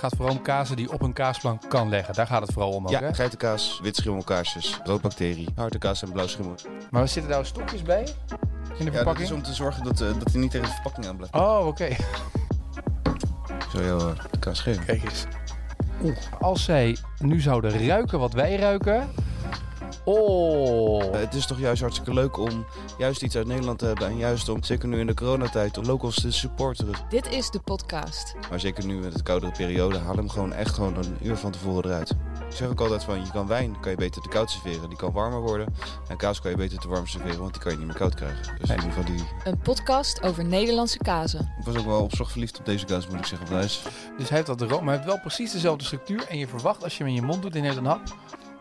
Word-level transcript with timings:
gaat 0.00 0.12
vooral 0.16 0.34
om 0.36 0.42
kazen 0.42 0.76
die 0.76 0.92
op 0.92 1.02
een 1.02 1.12
kaasplank 1.12 1.62
kan 1.68 1.88
leggen. 1.88 2.14
Daar 2.14 2.26
gaat 2.26 2.42
het 2.42 2.52
vooral 2.52 2.72
om 2.72 2.84
ook, 2.84 2.90
Ja, 2.90 3.00
hè? 3.00 3.14
geitenkaas, 3.14 3.80
wit 3.82 3.96
schimmelkaarsjes, 3.96 4.80
roodbacterie, 4.84 5.48
harde 5.54 5.78
kaas 5.78 6.02
en 6.02 6.12
blauw 6.12 6.26
schimmel. 6.26 6.54
Maar 6.90 7.08
zitten 7.08 7.32
daar 7.32 7.46
stokjes 7.46 7.82
bij? 7.82 8.00
In 8.00 8.06
de 8.06 8.76
Ja, 8.78 8.84
dat 8.84 8.94
verpakking? 8.94 9.26
is 9.28 9.32
om 9.34 9.42
te 9.42 9.54
zorgen 9.54 9.84
dat, 9.84 10.00
eh, 10.00 10.08
dat 10.18 10.30
hij 10.32 10.40
niet 10.40 10.50
tegen 10.50 10.66
de 10.66 10.72
verpakking 10.72 11.06
aan 11.06 11.16
blijft. 11.16 11.34
Oh, 11.34 11.66
oké. 11.66 11.84
Ik 11.84 13.66
zal 13.72 13.82
jou 13.82 14.00
eh, 14.00 14.24
de 14.30 14.38
kaas 14.38 14.60
geven. 14.60 14.84
Kijk 14.84 15.02
eens. 15.04 15.24
Oeh. 16.02 16.16
Als 16.40 16.64
zij 16.64 16.96
nu 17.18 17.40
zouden 17.40 17.86
ruiken 17.86 18.18
wat 18.18 18.32
wij 18.32 18.56
ruiken... 18.56 19.08
Oh. 20.10 21.04
Eh, 21.04 21.20
het 21.20 21.34
is 21.34 21.46
toch 21.46 21.58
juist 21.58 21.80
hartstikke 21.80 22.14
leuk 22.14 22.38
om 22.38 22.66
juist 22.98 23.22
iets 23.22 23.36
uit 23.36 23.46
Nederland 23.46 23.78
te 23.78 23.86
hebben. 23.86 24.06
En 24.06 24.16
juist 24.16 24.48
om, 24.48 24.62
zeker 24.62 24.88
nu 24.88 24.98
in 24.98 25.06
de 25.06 25.14
coronatijd, 25.14 25.78
om 25.78 25.84
locals 25.84 26.20
te 26.20 26.32
supporteren. 26.32 26.94
Dit 27.08 27.32
is 27.32 27.50
de 27.50 27.58
podcast. 27.58 28.34
Maar 28.50 28.60
zeker 28.60 28.86
nu 28.86 28.98
met 28.98 29.16
de 29.16 29.22
koudere 29.22 29.52
periode, 29.52 29.98
haal 29.98 30.16
hem 30.16 30.28
gewoon 30.28 30.52
echt 30.52 30.74
gewoon 30.74 30.96
een 30.96 31.16
uur 31.22 31.36
van 31.36 31.50
tevoren 31.50 31.90
eruit. 31.90 32.10
Ik 32.10 32.56
zeg 32.56 32.68
ook 32.68 32.80
altijd 32.80 33.04
van, 33.04 33.20
je 33.20 33.30
kan 33.30 33.46
wijn, 33.46 33.80
kan 33.80 33.90
je 33.90 33.96
beter 33.96 34.22
te 34.22 34.28
koud 34.28 34.50
serveren. 34.50 34.88
Die 34.88 34.98
kan 34.98 35.12
warmer 35.12 35.40
worden. 35.40 35.74
En 36.08 36.16
kaas 36.16 36.40
kan 36.40 36.50
je 36.50 36.56
beter 36.56 36.78
te 36.78 36.88
warm 36.88 37.06
serveren, 37.06 37.38
want 37.38 37.52
die 37.52 37.62
kan 37.62 37.72
je 37.72 37.78
niet 37.78 37.86
meer 37.86 37.96
koud 37.96 38.14
krijgen. 38.14 38.56
Dus 38.60 38.68
in 38.68 38.76
ieder 38.76 38.92
geval 38.92 39.04
die... 39.04 39.24
Een 39.44 39.58
podcast 39.58 40.22
over 40.22 40.44
Nederlandse 40.44 40.98
kazen. 40.98 41.40
Ik 41.58 41.64
was 41.64 41.76
ook 41.76 41.86
wel 41.86 42.02
op 42.02 42.14
zich 42.14 42.30
verliefd 42.30 42.58
op 42.58 42.64
deze 42.64 42.84
kaas, 42.84 43.06
moet 43.06 43.18
ik 43.18 43.24
zeggen. 43.24 43.56
Dus 43.56 43.82
hij 44.16 44.26
heeft 44.28 44.46
dat 44.46 44.60
room, 44.60 44.70
maar 44.70 44.94
hij 44.94 44.94
heeft 44.94 45.06
wel 45.06 45.20
precies 45.20 45.52
dezelfde 45.52 45.84
structuur. 45.84 46.26
En 46.28 46.38
je 46.38 46.48
verwacht 46.48 46.84
als 46.84 46.96
je 46.96 47.04
hem 47.04 47.12
in 47.12 47.20
je 47.20 47.26
mond 47.26 47.42
doet 47.42 47.54
en 47.54 47.62
je 47.62 47.62
neemt 47.62 47.76
een 47.76 47.84
hap... 47.84 48.00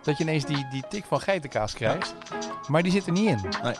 dat 0.03 0.17
je 0.17 0.23
ineens 0.23 0.45
die, 0.45 0.67
die 0.71 0.83
tik 0.89 1.05
van 1.05 1.19
geitenkaas 1.21 1.73
krijgt. 1.73 2.15
Maar 2.67 2.83
die 2.83 2.91
zit 2.91 3.05
er 3.05 3.11
niet 3.11 3.29
in. 3.29 3.39
Nee. 3.63 3.73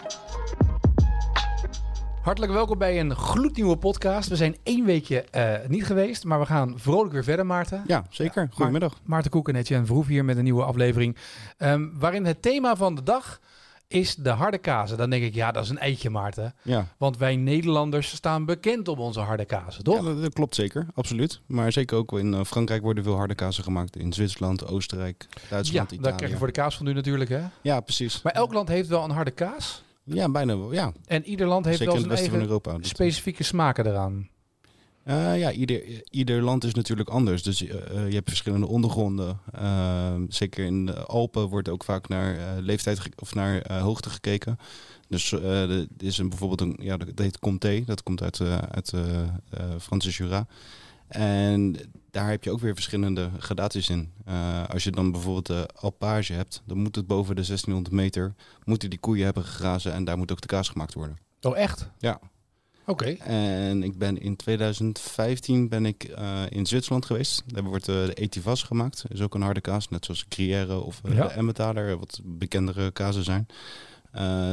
Hartelijk 2.22 2.54
welkom 2.54 2.78
bij 2.78 3.00
een 3.00 3.16
gloednieuwe 3.16 3.78
podcast. 3.78 4.30
We 4.30 4.36
zijn 4.36 4.56
één 4.64 4.86
weekje 4.86 5.22
eh, 5.22 5.54
niet 5.68 5.86
geweest, 5.86 6.24
maar 6.24 6.40
we 6.40 6.46
gaan 6.46 6.74
vrolijk 6.80 7.14
weer 7.14 7.24
verder, 7.24 7.46
Maarten. 7.46 7.84
Ja, 7.88 8.04
zeker. 8.10 8.48
Goedemiddag. 8.54 9.00
Maarten 9.04 9.32
Koek 9.32 9.50
en 9.50 9.56
Etienne 9.56 9.86
Verhoef 9.86 10.08
hier 10.08 10.26
met 10.26 10.38
een 10.38 10.44
nieuwe 10.44 10.64
aflevering. 10.64 11.16
ehm, 11.58 11.88
waarin 11.94 12.26
het 12.26 12.42
thema 12.42 12.76
van 12.76 12.96
de 12.96 13.04
dag 13.04 13.40
is 13.90 14.16
de 14.16 14.30
harde 14.30 14.58
kazen. 14.58 14.98
Dan 14.98 15.10
denk 15.10 15.24
ik, 15.24 15.34
ja, 15.34 15.52
dat 15.52 15.64
is 15.64 15.70
een 15.70 15.78
eitje, 15.78 16.10
Maarten. 16.10 16.54
Ja, 16.62 16.88
Want 16.98 17.18
wij 17.18 17.36
Nederlanders 17.36 18.10
staan 18.16 18.46
bekend 18.46 18.88
om 18.88 19.00
onze 19.00 19.20
harde 19.20 19.46
kazen, 19.46 19.82
ja 19.86 19.92
toch? 19.92 20.04
dat, 20.06 20.22
dat 20.22 20.34
klopt 20.34 20.56
zeker. 20.56 20.88
Absoluut. 20.94 21.42
Maar 21.46 21.72
zeker 21.72 21.98
ook 21.98 22.12
in 22.20 22.34
eh, 22.34 22.44
Frankrijk 22.44 22.82
worden 22.82 23.04
veel 23.04 23.16
harde 23.16 23.36
kazen 23.36 23.64
gemaakt. 23.64 23.96
In 23.98 24.14
Zwitserland, 24.14 24.68
Oostenrijk, 24.68 25.26
Ja, 25.30 25.42
Duitsland, 25.50 25.90
daar 25.90 25.98
Italië. 26.00 26.16
krijg 26.16 26.32
je 26.32 26.38
voor 26.38 26.48
de 26.48 26.54
kaas 26.54 26.78
van 26.78 26.86
nu 26.86 26.94
natuurlijk, 26.94 27.30
hè? 27.30 27.42
Ja, 27.62 27.80
precies. 27.80 28.22
Maar 28.22 28.34
elk 28.34 28.54
land 28.54 28.68
heeft 28.68 28.88
wel 28.90 29.04
een 29.04 29.10
harde 29.12 29.32
kaas. 29.32 29.84
Ja, 30.04 30.30
bijna 30.30 30.58
wel. 30.58 30.74
Ja, 30.74 30.92
En 31.06 31.26
ieder 31.26 31.48
land 31.48 31.66
heeft 31.66 31.78
zeker 31.78 31.94
wel 31.94 32.02
zijn 32.04 32.14
eigen 32.16 32.32
van 32.34 32.42
Europa. 32.42 32.78
Specifieke 32.82 33.44
smaken 33.44 33.86
eraan. 33.88 34.30
Eh, 35.10 35.40
ja, 35.40 35.52
ieder, 35.52 36.04
ieder 36.10 36.42
land 36.42 36.64
is 36.64 36.74
natuurlijk 36.74 37.10
anders. 37.10 37.44
Dus 37.44 37.68
eh, 37.68 37.76
eh, 37.76 38.08
je 38.08 38.16
hebt 38.16 38.30
verschillende 38.30 38.68
ondergronden. 38.68 39.40
Eh, 39.52 40.16
zeker 40.28 40.66
in 40.66 40.86
de 40.86 41.06
Alpen 41.06 41.48
wordt 41.48 41.70
ook 41.70 41.84
vaak 41.84 42.08
naar 42.08 42.60
leeftijd 42.62 43.00
of 43.16 43.34
naar 43.34 43.74
hoogte 43.74 44.10
gekeken. 44.10 44.60
Dus 45.08 45.32
er 45.32 45.88
is 45.98 46.18
een, 46.18 46.30
bijvoorbeeld 46.30 46.62
een, 46.62 46.78
ja, 46.82 46.98
dat 46.98 47.08
heet 47.16 47.40
Comté. 47.40 47.84
Dat 47.86 48.04
komt 48.04 48.22
uit, 48.22 48.42
uit 48.72 48.94
Franse 49.80 50.10
Jura. 50.10 50.48
En 51.08 51.76
daar 52.12 52.30
heb 52.30 52.44
je 52.44 52.52
ook 52.52 52.60
weer 52.60 52.74
verschillende 52.74 53.30
gradaties 53.40 53.90
in. 53.90 54.12
Als 54.68 54.84
je 54.84 54.92
dan 54.92 55.12
bijvoorbeeld 55.12 55.46
de 55.46 55.70
alpage 55.76 56.34
hebt, 56.34 56.62
dan 56.66 56.78
moet 56.78 56.96
het 56.96 57.08
boven 57.08 57.36
de 57.36 57.46
1600 57.46 57.96
meter, 57.96 58.34
moeten 58.64 58.90
die 58.90 59.00
koeien 59.00 59.26
hebben 59.26 59.44
gegrazen 59.44 59.94
en 59.94 60.04
daar 60.04 60.18
moet 60.18 60.32
ook 60.32 60.42
de 60.42 60.48
kaas 60.48 60.70
gemaakt 60.70 60.94
worden. 60.94 61.18
Oh, 61.42 61.58
echt? 61.58 61.90
Ja. 61.98 62.20
Oké. 62.90 63.06
En 63.24 63.84
ik 63.84 63.98
ben 63.98 64.18
in 64.22 64.36
2015 64.36 65.70
ben 65.70 65.86
ik 65.86 66.04
eh, 66.04 66.42
in 66.50 66.66
Zwitserland 66.66 67.06
geweest. 67.06 67.44
Daar 67.46 67.64
wordt 67.64 67.88
eh, 67.88 67.96
de 68.06 68.14
Etivas 68.14 68.64
gemaakt. 68.64 69.02
Dat 69.02 69.12
is 69.12 69.22
ook 69.22 69.36
een 69.36 69.42
harde 69.42 69.62
kaas, 69.62 69.90
net 69.90 70.06
zoals 70.06 70.26
Gruyère 70.30 70.80
of 70.80 71.02
Ja. 71.04 71.28
de 71.28 71.34
Emmentaler, 71.34 71.98
wat 71.98 72.20
bekendere 72.24 72.92
kazen 72.92 73.24
zijn. 73.24 73.48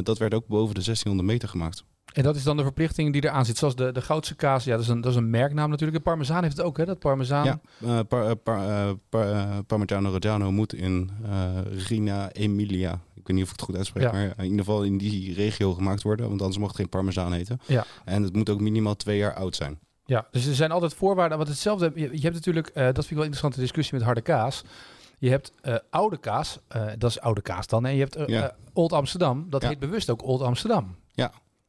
Dat 0.05 0.19
werd 0.19 0.35
ook 0.35 0.47
boven 0.47 0.75
de 0.75 0.83
1600 0.85 1.29
meter 1.29 1.49
gemaakt. 1.49 1.85
En 2.13 2.23
dat 2.23 2.37
is 2.37 2.43
dan 2.43 2.57
de 2.57 2.63
verplichting 2.63 3.13
die 3.13 3.25
eraan 3.25 3.45
zit. 3.45 3.57
Zoals 3.59 3.77
de, 3.77 3.93
de 3.93 4.03
goudse 4.03 4.35
kaas, 4.35 4.65
ja, 4.65 4.73
dat 4.73 4.81
is, 4.81 4.89
een, 4.89 5.01
dat 5.01 5.11
is 5.13 5.17
een 5.19 5.31
merknaam 5.31 5.71
natuurlijk. 5.71 5.99
De 5.99 6.05
parmezaan 6.05 6.43
heeft 6.43 6.57
het 6.57 6.67
ook, 6.67 6.77
hè? 6.77 6.85
Dat 6.85 6.99
parmezaan. 6.99 7.61
Ja, 7.79 8.03
par, 8.03 8.37
par, 8.37 8.97
par- 9.09 9.65
Parmigiano 9.65 10.11
Reggiano 10.11 10.53
moet 10.53 10.75
in 10.75 11.11
Rina 11.89 12.33
Emilia, 12.33 13.01
ik 13.29 13.33
weet 13.33 13.37
niet 13.37 13.45
of 13.45 13.53
ik 13.53 13.57
het 13.61 13.67
goed 13.69 13.77
uitspreek, 13.77 14.03
Ja. 14.05 14.13
maar 14.13 14.35
in 14.39 14.43
ieder 14.45 14.59
geval 14.59 14.83
in 14.83 14.99
die 14.99 15.35
regio 15.35 15.75
gemaakt 15.75 16.03
worden, 16.03 16.29
want 16.29 16.41
anders 16.41 16.59
mocht 16.59 16.71
het 16.71 16.81
geen 16.81 16.89
parmezaan 16.89 17.33
heten. 17.33 17.61
Ja. 17.67 17.85
En 18.05 18.23
het 18.23 18.37
moet 18.37 18.51
ook 18.51 18.61
minimaal 18.61 18.97
twee 18.97 19.19
jaar 19.19 19.35
oud 19.35 19.57
zijn. 19.57 19.79
Ja, 20.05 20.27
dus 20.31 20.47
er 20.47 20.55
zijn 20.55 20.71
altijd 20.71 20.95
voorwaarden. 20.95 21.37
Want 21.37 21.49
hetzelfde, 21.51 21.93
je, 21.95 22.01
je 22.13 22.21
hebt 22.21 22.35
natuurlijk, 22.35 22.67
eh, 22.69 22.75
dat 22.85 22.95
vind 22.95 22.97
ik 22.99 23.09
wel 23.17 23.19
een 23.19 23.25
interessante 23.25 23.61
discussie 23.61 23.95
met 23.95 24.05
harde 24.05 24.21
kaas. 24.21 24.63
Je 25.19 25.31
hebt 25.31 25.53
eh, 25.63 25.75
oude 25.91 26.17
kaas, 26.19 26.59
eh, 26.69 26.87
dat 26.99 27.11
is 27.11 27.21
oude 27.21 27.43
kaas 27.43 27.67
dan. 27.67 27.87
En 27.87 27.93
je 27.95 28.01
hebt 28.01 28.17
eh, 28.17 28.27
Ja. 28.27 28.49
eh, 28.51 28.57
Old 28.73 28.93
Amsterdam, 28.93 29.47
dat 29.51 29.63
Ja. 29.63 29.69
heet 29.69 29.79
bewust 29.79 30.11
ook 30.11 30.23
Old 30.25 30.41
Amsterdam. 30.43 30.97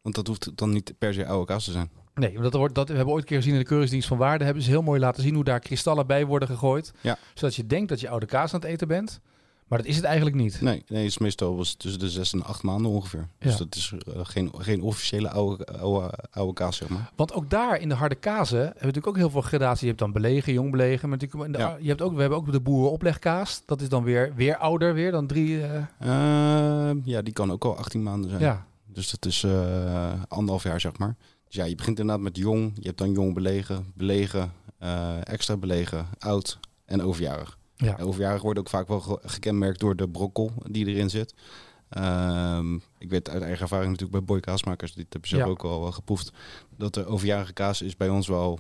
Want 0.02 0.20
dat 0.20 0.28
hoeft 0.28 0.58
dan 0.58 0.70
niet 0.70 0.94
per 0.98 1.14
se 1.14 1.26
oude 1.26 1.46
kaas 1.46 1.66
te 1.66 1.72
zijn. 1.72 1.90
Nee, 2.16 2.32
want 2.32 2.44
dat 2.44 2.54
wordt, 2.54 2.76
dat, 2.76 2.90
we 2.90 2.96
hebben 2.96 3.14
ooit 3.14 3.24
een 3.24 3.30
keer 3.30 3.38
gezien 3.38 3.54
in 3.54 3.60
de 3.60 3.66
keuringsdienst 3.66 4.08
van 4.08 4.18
waarde. 4.18 4.44
Hebben 4.46 4.64
ze 4.64 4.70
heel 4.70 4.82
mooi 4.82 5.00
laten 5.00 5.24
zien 5.24 5.36
hoe 5.36 5.44
daar 5.44 5.60
kristallen 5.60 6.08
bij 6.08 6.26
worden 6.26 6.48
gegooid. 6.48 6.94
Ja. 7.02 7.18
Zodat 7.34 7.56
je 7.56 7.66
denkt 7.68 7.90
dat 7.90 8.00
je 8.00 8.10
oude 8.10 8.26
kaas 8.26 8.54
aan 8.54 8.60
het 8.60 8.70
eten 8.70 8.88
bent. 8.88 9.20
Maar 9.68 9.78
dat 9.78 9.88
is 9.88 9.96
het 9.96 10.06
eigenlijk 10.06 10.36
niet. 10.36 10.62
Nee, 10.62 10.84
nee, 10.88 11.00
het 11.02 11.10
is 11.10 11.18
meestal 11.18 11.56
was 11.56 11.74
tussen 11.74 12.00
de 12.00 12.10
zes 12.10 12.34
en 12.34 12.44
acht 12.44 12.64
maanden 12.64 12.92
ongeveer. 12.92 13.28
Dus 13.40 13.52
Ja. 13.52 13.58
dat 13.58 13.76
is 13.76 13.94
eh, 14.08 14.20
geen, 14.24 14.52
geen 14.58 14.82
officiële 14.82 15.30
oude, 15.30 15.66
oude, 15.66 16.14
oude 16.32 16.54
kaas, 16.54 16.78
zeg 16.78 16.90
maar. 16.90 17.12
Want 17.16 17.34
ook 17.34 17.50
daar 17.50 17.80
in 17.80 17.90
de 17.90 17.96
harde 17.96 18.16
kazen 18.16 18.58
hebben 18.60 18.74
we 18.80 18.86
natuurlijk 18.86 19.08
ook 19.08 19.18
heel 19.18 19.30
veel 19.30 19.42
gradatie. 19.42 19.82
Je 19.82 19.88
hebt 19.88 20.00
dan 20.00 20.12
belegen, 20.12 20.54
jong 20.54 20.72
belegen. 20.72 21.10
Maar 21.10 21.18
natuurlijk, 21.18 21.46
in 21.46 21.52
de- 21.52 21.58
Ja. 21.68 21.78
je 21.82 21.88
hebt 21.88 22.02
ook, 22.02 22.14
we 22.14 22.20
hebben 22.22 22.38
ook 22.38 22.52
de 22.52 22.60
boerenoplegkaas. 22.60 23.62
Dat 23.66 23.82
is 23.82 23.90
dan 23.90 24.04
weer, 24.04 24.34
weer 24.36 24.58
ouder 24.58 24.94
weer 24.94 25.12
dan 25.12 25.28
drie. 25.28 25.62
eh, 25.64 25.76
Eh, 26.00 26.96
ja, 27.04 27.22
die 27.22 27.34
kan 27.34 27.52
ook 27.52 27.66
al 27.66 27.78
18 27.78 28.04
maanden 28.04 28.30
zijn. 28.30 28.42
ja. 28.42 28.66
Dus 28.86 29.10
dat 29.12 29.26
is 29.26 29.44
eh, 29.44 30.12
anderhalf 30.28 30.64
jaar, 30.64 30.80
zeg 30.80 30.98
maar. 30.98 31.16
Dus 31.46 31.56
ja, 31.56 31.64
je 31.66 31.76
begint 31.76 32.00
inderdaad 32.00 32.24
met 32.24 32.38
jong. 32.38 32.72
Je 32.76 32.86
hebt 32.86 32.98
dan 32.98 33.12
jong 33.12 33.34
belegen, 33.34 33.92
belegen, 33.96 34.52
extra 35.24 35.58
belegen, 35.58 36.08
oud 36.20 36.60
en 36.86 37.02
overjarig. 37.02 37.58
Ja. 37.78 37.98
Overjarig 38.02 38.42
wordt 38.42 38.60
ook 38.60 38.70
vaak 38.70 38.88
wel 38.88 39.00
ge- 39.00 39.20
gekenmerkt 39.22 39.80
door 39.80 39.96
de 39.96 40.10
brokkel 40.10 40.52
die 40.70 40.86
erin 40.86 41.10
zit. 41.10 41.34
Ehm, 41.90 42.76
ik 42.76 43.10
weet 43.10 43.30
uit 43.30 43.42
eigen 43.42 43.62
ervaring 43.62 43.90
natuurlijk 43.92 44.18
bij 44.18 44.24
Boy 44.28 44.40
Kaasmakers, 44.40 44.94
dit 44.94 45.06
hebben 45.10 45.30
ze 45.30 45.38
Ja. 45.38 45.46
ook 45.46 45.64
al 45.64 45.82
wel 45.82 45.92
geproefd, 45.92 46.32
dat 46.78 46.94
de 46.94 47.06
overjarige 47.06 47.54
kaas 47.54 47.82
is 47.82 47.98
bij 47.98 48.10
ons 48.10 48.28
wel, 48.28 48.60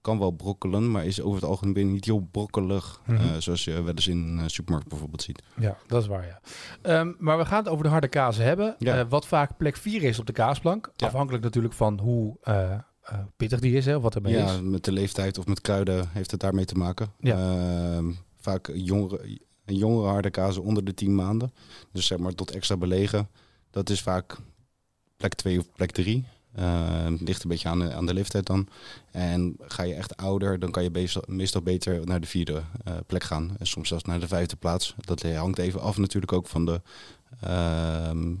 kan 0.00 0.18
wel 0.18 0.30
brokkelen, 0.30 0.90
maar 0.90 1.04
is 1.06 1.20
over 1.20 1.40
het 1.40 1.50
algemeen 1.50 1.92
niet 1.92 2.04
heel 2.04 2.28
brokkelig, 2.30 3.00
Mhm. 3.06 3.20
eh, 3.20 3.24
zoals 3.38 3.64
je 3.64 3.82
wel 3.82 3.94
eens 3.94 4.08
in 4.08 4.38
een 4.38 4.50
supermarkt 4.50 4.88
bijvoorbeeld 4.88 5.22
ziet. 5.22 5.42
Ja, 5.56 5.76
dat 5.86 6.02
is 6.02 6.08
waar, 6.08 6.26
ja. 6.26 6.40
Ehm, 6.82 7.12
maar 7.18 7.38
we 7.38 7.44
gaan 7.44 7.58
het 7.58 7.68
over 7.68 7.84
de 7.84 7.90
harde 7.90 8.08
kazen 8.08 8.44
hebben. 8.44 8.74
Ja. 8.78 8.98
Eh, 8.98 9.04
wat 9.08 9.26
vaak 9.26 9.56
plek 9.56 9.76
4 9.76 10.02
is 10.02 10.18
op 10.18 10.26
de 10.26 10.32
kaasplank. 10.32 10.92
Ja. 10.96 11.06
Afhankelijk 11.06 11.44
natuurlijk 11.44 11.74
van 11.74 11.98
hoe 12.00 12.36
eh, 12.42 12.72
eh, 12.72 13.18
pittig 13.36 13.60
die 13.60 13.74
is, 13.76 13.86
hè, 13.86 13.96
of 13.96 14.02
wat 14.02 14.14
erbij 14.14 14.32
Ja, 14.32 14.44
is. 14.52 14.60
met 14.60 14.84
de 14.84 14.92
leeftijd 14.92 15.38
of 15.38 15.46
met 15.46 15.60
kruiden 15.60 16.08
heeft 16.12 16.30
het 16.30 16.40
daarmee 16.40 16.64
te 16.64 16.74
maken. 16.74 17.12
Ja. 17.20 17.36
Ehm, 17.36 18.12
vaak 18.42 18.70
jongere, 18.74 19.38
jongere 19.64 20.08
harde 20.08 20.30
kazen 20.30 20.62
onder 20.62 20.84
de 20.84 20.94
10 20.94 21.14
maanden. 21.14 21.52
Dus 21.92 22.06
zeg 22.06 22.18
maar 22.18 22.34
tot 22.34 22.50
extra 22.50 22.76
belegen. 22.76 23.28
Dat 23.70 23.90
is 23.90 24.02
vaak 24.02 24.36
plek 25.16 25.34
2 25.34 25.58
of 25.58 25.72
plek 25.72 25.90
3. 25.90 26.24
ligt 27.18 27.42
een 27.42 27.48
beetje 27.48 27.68
aan 27.68 27.78
de, 27.78 27.92
aan 27.92 28.06
de 28.06 28.14
leeftijd 28.14 28.46
dan. 28.46 28.68
En 29.10 29.56
ga 29.58 29.82
je 29.82 29.94
echt 29.94 30.16
ouder, 30.16 30.58
dan 30.58 30.70
kan 30.70 30.82
je 30.82 30.90
meestal, 30.90 31.22
meestal 31.26 31.62
beter 31.62 32.06
naar 32.06 32.20
de 32.20 32.26
vierde 32.26 32.62
eh, 32.84 32.94
plek 33.06 33.22
gaan. 33.22 33.56
En 33.58 33.66
soms 33.66 33.88
zelfs 33.88 34.04
naar 34.04 34.20
de 34.20 34.28
vijfde 34.28 34.56
plaats. 34.56 34.94
Dat 34.98 35.22
hangt 35.22 35.58
even 35.58 35.80
af 35.80 35.96
natuurlijk 35.96 36.32
ook 36.32 36.48
van, 36.48 36.64
de, 36.64 36.80
ehm, 37.40 38.34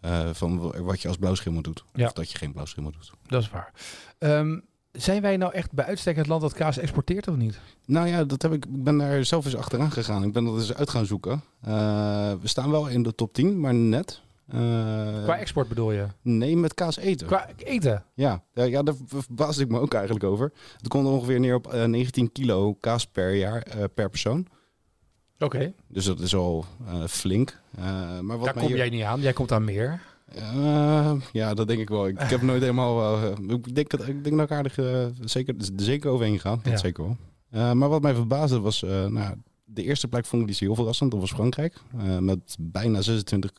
eh, 0.00 0.30
van 0.32 0.82
wat 0.82 1.02
je 1.02 1.08
als 1.08 1.16
blauwschimmel 1.16 1.62
doet. 1.62 1.84
Ja. 1.92 2.06
Of 2.06 2.12
dat 2.12 2.30
je 2.30 2.38
geen 2.38 2.52
blauwschimmel 2.52 2.92
doet. 2.92 3.12
Dat 3.26 3.42
is 3.42 3.50
waar. 3.50 3.72
Ehm, 4.18 4.58
zijn 4.96 5.22
wij 5.22 5.36
nou 5.36 5.52
echt 5.52 5.72
bij 5.72 5.84
uitstek 5.84 6.16
het 6.16 6.26
land 6.26 6.40
dat 6.40 6.52
kaas 6.52 6.78
exporteert 6.78 7.28
of 7.28 7.36
niet? 7.36 7.60
Nou 7.86 8.08
ja, 8.08 8.24
dat 8.24 8.42
heb 8.42 8.52
ik, 8.52 8.64
ik 8.64 8.82
ben 8.82 8.98
daar 8.98 9.24
zelf 9.24 9.44
eens 9.44 9.56
achteraan 9.56 9.90
gegaan. 9.90 10.24
Ik 10.24 10.32
ben 10.32 10.44
dat 10.44 10.54
eens 10.54 10.74
uit 10.74 10.90
gaan 10.90 11.06
zoeken. 11.06 11.42
Eh, 11.62 11.72
we 12.40 12.48
staan 12.48 12.70
wel 12.70 12.86
in 12.88 13.02
de 13.02 13.14
top 13.14 13.32
10, 13.32 13.60
maar 13.60 13.74
net. 13.74 14.20
Eh, 14.48 14.58
Qua 15.22 15.38
export 15.38 15.68
bedoel 15.68 15.92
je? 15.92 16.06
nee, 16.22 16.56
met 16.56 16.74
kaas 16.74 16.96
eten. 16.96 17.26
Qua 17.26 17.48
eten? 17.56 18.04
Ja, 18.14 18.42
ja, 18.54 18.64
ja, 18.64 18.82
daar 18.82 18.94
verbaasde 19.06 19.62
ik 19.62 19.68
me 19.68 19.78
ook 19.80 19.94
eigenlijk 19.94 20.24
over. 20.24 20.52
Het 20.76 20.88
komt 20.88 21.06
ongeveer 21.06 21.40
neer 21.40 21.54
op 21.54 21.72
eh, 21.72 21.84
19 21.84 22.32
kilo 22.32 22.74
kaas 22.74 23.06
per 23.06 23.34
jaar 23.34 23.62
eh, 23.62 23.84
per 23.94 24.08
persoon. 24.10 24.46
Oké, 25.38 25.72
Dus 25.88 26.04
dat 26.04 26.20
is 26.20 26.34
al 26.34 26.64
eh, 26.86 27.04
flink. 27.06 27.60
Eh, 27.76 27.84
maar 28.20 28.36
wat 28.36 28.44
daar 28.44 28.54
kom 28.54 28.66
hier- 28.66 28.76
jij 28.76 28.88
niet 28.88 29.02
aan. 29.02 29.20
Jij 29.20 29.32
komt 29.32 29.52
aan 29.52 29.64
meer. 29.64 30.00
Eh, 30.36 31.12
ja, 31.32 31.54
dat 31.54 31.68
denk 31.68 31.80
ik 31.80 31.88
wel. 31.88 32.06
Ik, 32.06 32.20
ik 32.22 32.30
heb 32.30 32.42
nooit 32.42 32.60
helemaal. 32.60 33.22
eh, 33.24 33.30
ik, 33.48 33.74
denk, 33.74 33.90
dat- 33.90 34.08
ik 34.08 34.24
denk 34.24 34.36
dat 34.36 34.50
ik 34.50 34.56
aardig 34.56 34.78
uh, 34.78 35.06
zeker, 35.20 35.54
zeker 35.76 36.10
overheen 36.10 36.38
ga. 36.40 36.50
Dat 36.50 36.64
Ja. 36.72 36.76
zeker 36.76 37.04
wel. 37.04 37.16
Maar 37.74 37.88
wat 37.88 38.02
mij 38.02 38.14
verbaasde 38.14 38.60
was. 38.60 38.80
Nou, 39.08 39.34
de 39.64 39.82
eerste 39.82 40.08
plek 40.08 40.24
vond 40.26 40.42
ik 40.42 40.48
die 40.48 40.56
heel 40.66 40.74
verrassend. 40.74 41.10
Dat 41.10 41.20
was 41.20 41.32
Frankrijk. 41.32 41.80
Met 42.20 42.56
bijna 42.60 43.00
26 43.00 43.50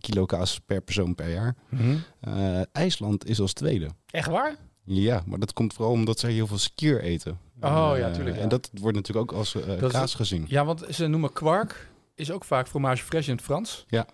kilo 0.00 0.26
kaas 0.26 0.58
per 0.66 0.80
persoon 0.80 1.14
per 1.14 1.30
jaar. 1.30 1.56
Mm 1.68 1.78
-hmm. 1.78 2.64
IJsland 2.72 3.26
is 3.28 3.40
als 3.40 3.52
tweede. 3.52 3.88
Echt 4.10 4.28
waar? 4.28 4.56
Ja, 4.84 5.22
maar 5.26 5.38
dat 5.38 5.52
komt 5.52 5.72
vooral 5.74 5.92
omdat 5.92 6.18
zij 6.18 6.32
heel 6.32 6.46
veel 6.46 6.58
skier 6.58 7.00
eten. 7.00 7.38
Oh, 7.60 7.92
ja, 7.96 8.08
Eh, 8.08 8.12
tuurlijk, 8.14 8.36
ja. 8.36 8.42
En 8.42 8.48
dat 8.48 8.70
wordt 8.80 8.96
natuurlijk 8.96 9.30
ook 9.30 9.38
als 9.38 9.54
eh, 9.54 9.88
kaas 9.88 10.14
gezien. 10.14 10.44
Ja, 10.48 10.64
want 10.64 10.84
ze 10.90 11.06
noemen 11.06 11.32
kwark 11.32 11.90
is 12.14 12.30
ook 12.30 12.44
vaak 12.44 12.68
fromage 12.68 13.04
fraîche 13.04 13.26
in 13.28 13.34
het 13.34 13.42
Frans. 13.42 13.84
Ja. 13.88 14.06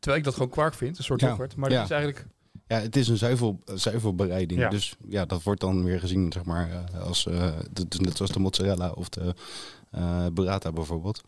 Terwijl 0.00 0.18
ik 0.18 0.24
dat 0.24 0.34
gewoon 0.34 0.48
kwark 0.50 0.74
vind, 0.74 0.98
een 0.98 1.04
soort 1.04 1.20
Ja, 1.20 1.28
yoghurt. 1.28 1.56
Maar 1.56 1.70
ja. 1.70 1.76
dat 1.76 1.84
is 1.84 1.90
eigenlijk... 1.90 2.26
Ja, 2.66 2.78
het 2.80 2.96
is 2.96 3.08
een 3.08 3.16
zuivel, 3.16 3.60
zuivelbereiding. 3.74 4.60
Ja. 4.60 4.68
Dus 4.68 4.96
ja, 5.08 5.24
dat 5.24 5.42
wordt 5.42 5.60
dan 5.60 5.84
weer 5.84 6.00
gezien, 6.00 6.32
zeg 6.32 6.44
maar, 6.44 6.70
eh, 6.70 7.00
als, 7.00 7.26
eh, 7.26 7.52
dus 7.72 8.00
net 8.00 8.16
zoals 8.16 8.32
de 8.32 8.38
mozzarella 8.38 8.90
of 8.90 9.08
de 9.08 9.34
eh 9.90 10.26
burrata 10.32 10.72
bijvoorbeeld. 10.72 11.22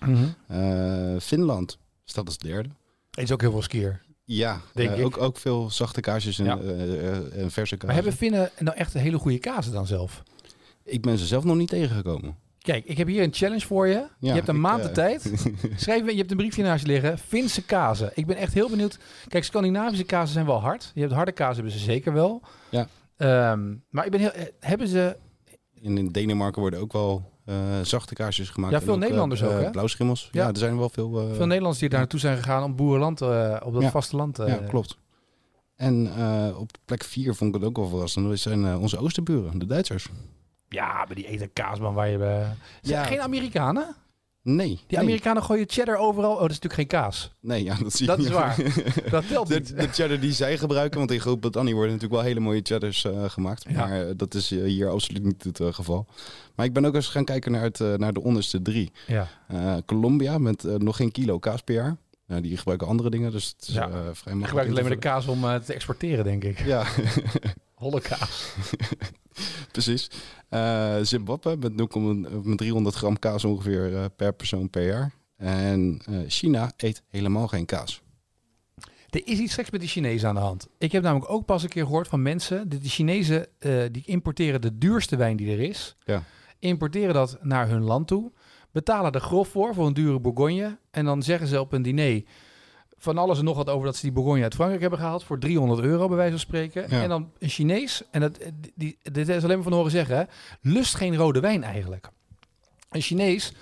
Eh, 0.47 1.17
Finland 1.21 1.79
staat 2.05 2.27
als 2.27 2.39
derde. 2.39 2.69
Het 3.11 3.25
is 3.25 3.33
ook 3.33 3.41
heel 3.41 3.51
veel 3.51 3.63
skier. 3.63 4.01
Ja, 4.25 4.61
Denk 4.75 4.91
eh, 4.91 4.99
ik. 4.99 5.05
ook, 5.05 5.19
ook 5.19 5.39
veel 5.39 5.71
zachte 5.71 6.01
kaasjes 6.01 6.39
en, 6.39 6.45
Ja. 6.45 6.59
eh, 6.59 7.09
eh, 7.09 7.43
en 7.43 7.51
verse 7.51 7.75
Maar 7.77 7.85
kaas. 7.87 7.95
hebben 7.95 8.13
Finnen 8.13 8.51
nou 8.59 8.77
echt 8.77 8.95
een 8.95 9.01
hele 9.01 9.19
goede 9.19 9.39
kazen 9.39 9.73
dan 9.73 9.87
zelf? 9.87 10.23
Ik 10.85 11.03
ben 11.03 11.19
ze 11.19 11.27
zelf 11.27 11.45
nog 11.45 11.57
niet 11.57 11.69
tegengekomen. 11.69 12.37
Kijk, 12.63 12.85
ik 12.85 12.99
heb 12.99 13.07
hier 13.07 13.23
een 13.23 13.33
challenge 13.33 13.67
voor 13.67 13.87
je. 13.87 14.07
je 14.19 14.33
hebt 14.33 14.49
een 14.49 14.55
ik, 14.55 14.61
maand 14.61 14.83
de 14.83 14.89
eh, 14.89 14.95
tijd. 14.95 15.23
Schrijf, 15.77 16.11
je 16.11 16.17
hebt 16.17 16.31
een 16.31 16.37
briefje 16.37 16.63
naast 16.63 16.83
je 16.87 16.93
liggen. 16.93 17.19
Finse 17.19 17.65
kazen. 17.65 18.11
Ik 18.15 18.27
ben 18.27 18.37
echt 18.37 18.55
heel 18.55 18.69
benieuwd. 18.71 18.99
Kijk, 19.29 19.45
Scandinavische 19.45 20.05
kazen 20.05 20.33
zijn 20.33 20.47
wel 20.47 20.61
hard. 20.61 20.91
Je 20.95 21.01
hebt 21.01 21.13
harde 21.13 21.33
kazen, 21.33 21.55
hebben 21.55 21.73
ze 21.73 21.79
zeker 21.79 22.13
wel. 22.13 22.43
Ja. 22.71 22.87
Ehm, 23.17 23.75
maar 23.91 24.05
ik 24.05 24.11
ben 24.11 24.21
heel... 24.21 24.31
eh, 24.31 24.43
Hebben 24.61 24.89
ze... 24.89 25.17
In, 25.75 26.09
Denemarken 26.09 26.61
worden 26.61 26.81
ook 26.81 26.93
wel 26.93 27.31
eh, 27.45 27.55
zachte 27.83 28.15
kaasjes 28.15 28.51
gemaakt. 28.51 28.73
Ja, 28.73 28.81
veel 28.83 28.99
Nederlanders 28.99 29.43
ook, 29.43 29.61
hè? 29.61 29.71
Blauwschimmels. 29.71 30.29
Ja. 30.33 30.43
Ja. 30.43 30.49
er 30.49 30.57
zijn 30.57 30.79
wel 30.79 30.89
veel... 30.89 31.11
Veel 31.13 31.47
Nederlanders 31.47 31.79
die 31.79 31.89
daar 31.89 31.99
naartoe 31.99 32.21
zijn 32.21 32.37
gegaan 32.37 32.63
om 32.65 32.77
boerenland 32.77 33.21
op 33.63 33.73
dat 33.73 33.83
Ja. 33.83 33.91
vasteland. 33.91 34.37
Ja, 34.37 34.57
klopt. 34.69 34.97
En 35.77 36.11
op 36.57 36.71
plek 36.85 37.05
4 37.05 37.35
vond 37.35 37.55
ik 37.55 37.61
het 37.61 37.69
ook 37.71 37.77
wel 37.77 37.89
verrassend. 37.89 38.29
Dat 38.29 38.39
zijn 38.39 38.77
onze 38.77 38.99
oosterburen, 38.99 39.59
de 39.59 39.67
Duitsers. 39.67 40.09
Ja, 40.73 40.93
maar 41.07 41.15
die 41.15 41.27
eten 41.27 41.53
kaasman 41.53 41.95
waar 41.95 42.09
je... 42.09 42.19
Zijn 42.19 43.01
Ja. 43.01 43.05
geen 43.05 43.21
Amerikanen? 43.21 43.95
Nee. 44.45 44.67
Die 44.67 44.79
nee. 44.89 44.99
Amerikanen 45.01 45.43
gooien 45.43 45.65
cheddar 45.69 45.97
overal. 45.97 46.33
Oh, 46.35 46.41
dat 46.41 46.51
is 46.51 46.59
natuurlijk 46.61 46.75
geen 46.91 47.01
kaas. 47.01 47.33
Nee, 47.41 47.65
ja, 47.65 47.75
dat 47.83 47.93
zie 47.93 48.07
Dat 48.07 48.17
je 48.17 48.23
is 48.23 48.29
niet. 48.29 48.39
waar. 48.39 48.57
Dat 49.11 49.29
telt 49.29 49.49
De, 49.49 49.55
niet. 49.55 49.77
de 49.77 49.89
cheddar 49.89 50.21
die 50.21 50.33
zij 50.33 50.59
gebruiken, 50.59 50.99
want 50.99 51.11
in 51.11 51.21
Groot-Brittannië 51.21 51.73
worden 51.75 51.93
natuurlijk 51.93 52.21
wel 52.21 52.29
hele 52.31 52.41
mooie 52.41 52.61
cheddars 52.63 53.05
eh, 53.05 53.25
gemaakt. 53.31 53.65
Ja. 53.69 53.87
Maar 53.87 54.07
eh, 54.09 54.13
dat 54.17 54.35
is 54.35 54.51
eh, 54.51 54.63
hier 54.63 54.89
absoluut 54.91 55.23
niet 55.25 55.45
het 55.45 55.61
eh, 55.61 55.73
geval. 55.73 56.07
Maar 56.55 56.67
ik 56.67 56.73
ben 56.73 56.85
ook 56.85 56.95
eens 56.95 57.09
gaan 57.09 57.25
kijken 57.25 57.53
naar, 57.53 57.63
het, 57.63 57.81
eh, 57.81 57.95
naar 57.95 58.13
de 58.13 58.23
onderste 58.23 58.63
drie. 58.63 58.93
Ja. 59.07 59.29
Eh, 59.49 59.75
Colombia 59.87 60.39
met 60.39 60.65
eh, 60.65 60.75
nog 60.75 60.97
geen 60.97 61.11
kilo 61.13 61.39
kaas 61.39 61.61
per 61.61 61.75
jaar. 61.75 61.97
Nou, 62.27 62.43
die 62.43 62.57
gebruiken 62.57 62.87
andere 62.89 63.11
dingen, 63.11 63.31
dus 63.33 63.55
het 63.59 63.69
is 63.69 63.75
Ja. 63.75 63.81
eh, 63.83 63.91
vrij 63.91 64.03
Ik 64.05 64.13
makkelijk. 64.15 64.47
gebruik 64.49 64.69
in 64.69 64.75
te 64.75 64.81
alleen 64.81 64.89
maar 64.91 65.01
de 65.01 65.09
kaas 65.09 65.27
om 65.27 65.45
eh, 65.45 65.55
te 65.55 65.75
exporteren, 65.75 66.25
denk 66.25 66.45
ik. 66.45 66.65
Ja, 66.65 66.85
Holle 67.75 68.01
kaas. 68.01 68.53
precies. 69.73 70.11
Eh, 70.49 70.97
Zimbabwe 71.03 71.57
met 71.57 71.73
0,3 71.73 72.43
met 72.43 72.59
300 72.59 72.95
gram 72.95 73.19
kaas 73.19 73.45
ongeveer 73.45 73.97
eh, 73.97 74.05
per 74.17 74.33
persoon 74.33 74.71
per 74.71 74.87
jaar. 74.87 75.15
En 75.37 76.01
eh, 76.07 76.19
China 76.27 76.73
eet 76.77 77.03
helemaal 77.09 77.49
geen 77.49 77.67
kaas. 77.67 78.03
Er 79.11 79.27
is 79.27 79.39
iets 79.39 79.55
geks 79.55 79.71
met 79.71 79.81
die 79.81 79.89
Chinezen 79.89 80.29
aan 80.29 80.35
de 80.35 80.41
hand. 80.41 80.69
Ik 80.79 80.93
heb 80.93 81.03
namelijk 81.03 81.31
ook 81.31 81.45
pas 81.45 81.63
een 81.63 81.69
keer 81.69 81.85
gehoord 81.85 82.09
van 82.09 82.23
mensen... 82.23 82.69
dat 82.69 82.81
die 82.81 82.91
Chinezen 82.91 83.47
die 83.93 84.03
importeren 84.05 84.61
de 84.61 84.79
duurste 84.79 85.17
wijn 85.17 85.37
die 85.37 85.53
er 85.53 85.61
is. 85.61 85.97
Ja. 86.05 86.23
Importeren 86.59 87.15
dat 87.15 87.39
naar 87.41 87.69
hun 87.69 87.83
land 87.83 88.07
toe. 88.07 88.33
Betalen 88.71 89.13
er 89.13 89.21
grof 89.21 89.49
voor, 89.49 89.75
voor 89.75 89.87
een 89.87 89.95
dure 89.95 90.21
Bourgogne. 90.21 90.79
En 90.91 91.05
dan 91.05 91.23
zeggen 91.23 91.47
ze 91.47 91.61
op 91.61 91.73
een 91.73 91.83
diner... 91.83 92.23
van 93.03 93.19
alles 93.19 93.39
en 93.39 93.45
nog 93.45 93.57
wat 93.57 93.69
over 93.69 93.87
dat 93.87 93.97
ze 93.97 94.03
die 94.03 94.13
Bourgogne 94.13 94.43
uit 94.43 94.55
Frankrijk 94.55 94.81
hebben 94.81 94.99
gehaald... 94.99 95.25
voor 95.25 95.39
300 95.39 95.81
euro 95.81 96.09
bij 96.09 96.17
wijze 96.17 96.31
van 96.31 96.41
spreken. 96.41 96.87
Ja. 96.89 97.03
En 97.03 97.09
dan 97.09 97.31
een 97.39 97.49
Chinees, 97.49 98.03
en 98.11 98.21
dat, 98.21 98.39
die, 98.75 98.99
dit 99.03 99.29
is 99.29 99.43
alleen 99.43 99.55
maar 99.55 99.65
van 99.65 99.73
horen 99.73 99.91
zeggen... 99.91 100.17
Hè, 100.17 100.23
lust 100.61 100.95
geen 100.95 101.17
rode 101.17 101.41
wijn 101.41 101.63
eigenlijk. 101.63 102.09
Een 102.91 103.01
Chinees 103.01 103.53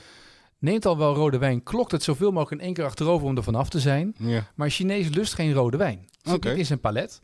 neemt 0.58 0.86
al 0.86 0.98
wel 0.98 1.14
rode 1.14 1.38
wijn... 1.38 1.62
klokt 1.62 1.92
het 1.92 2.02
zoveel 2.02 2.30
mogelijk 2.30 2.60
in 2.60 2.66
één 2.66 2.74
keer 2.74 2.84
achterover 2.84 3.26
om 3.26 3.36
er 3.36 3.42
vanaf 3.42 3.68
te 3.68 3.80
zijn... 3.80 4.14
Ja. 4.18 4.46
maar 4.54 4.66
een 4.66 4.72
Chinees 4.72 5.08
lust 5.08 5.34
geen 5.34 5.52
rode 5.52 5.76
wijn. 5.76 6.08
Oké. 6.30 6.48
niet 6.48 6.58
in 6.58 6.66
zijn 6.66 6.80
palet. 6.80 7.20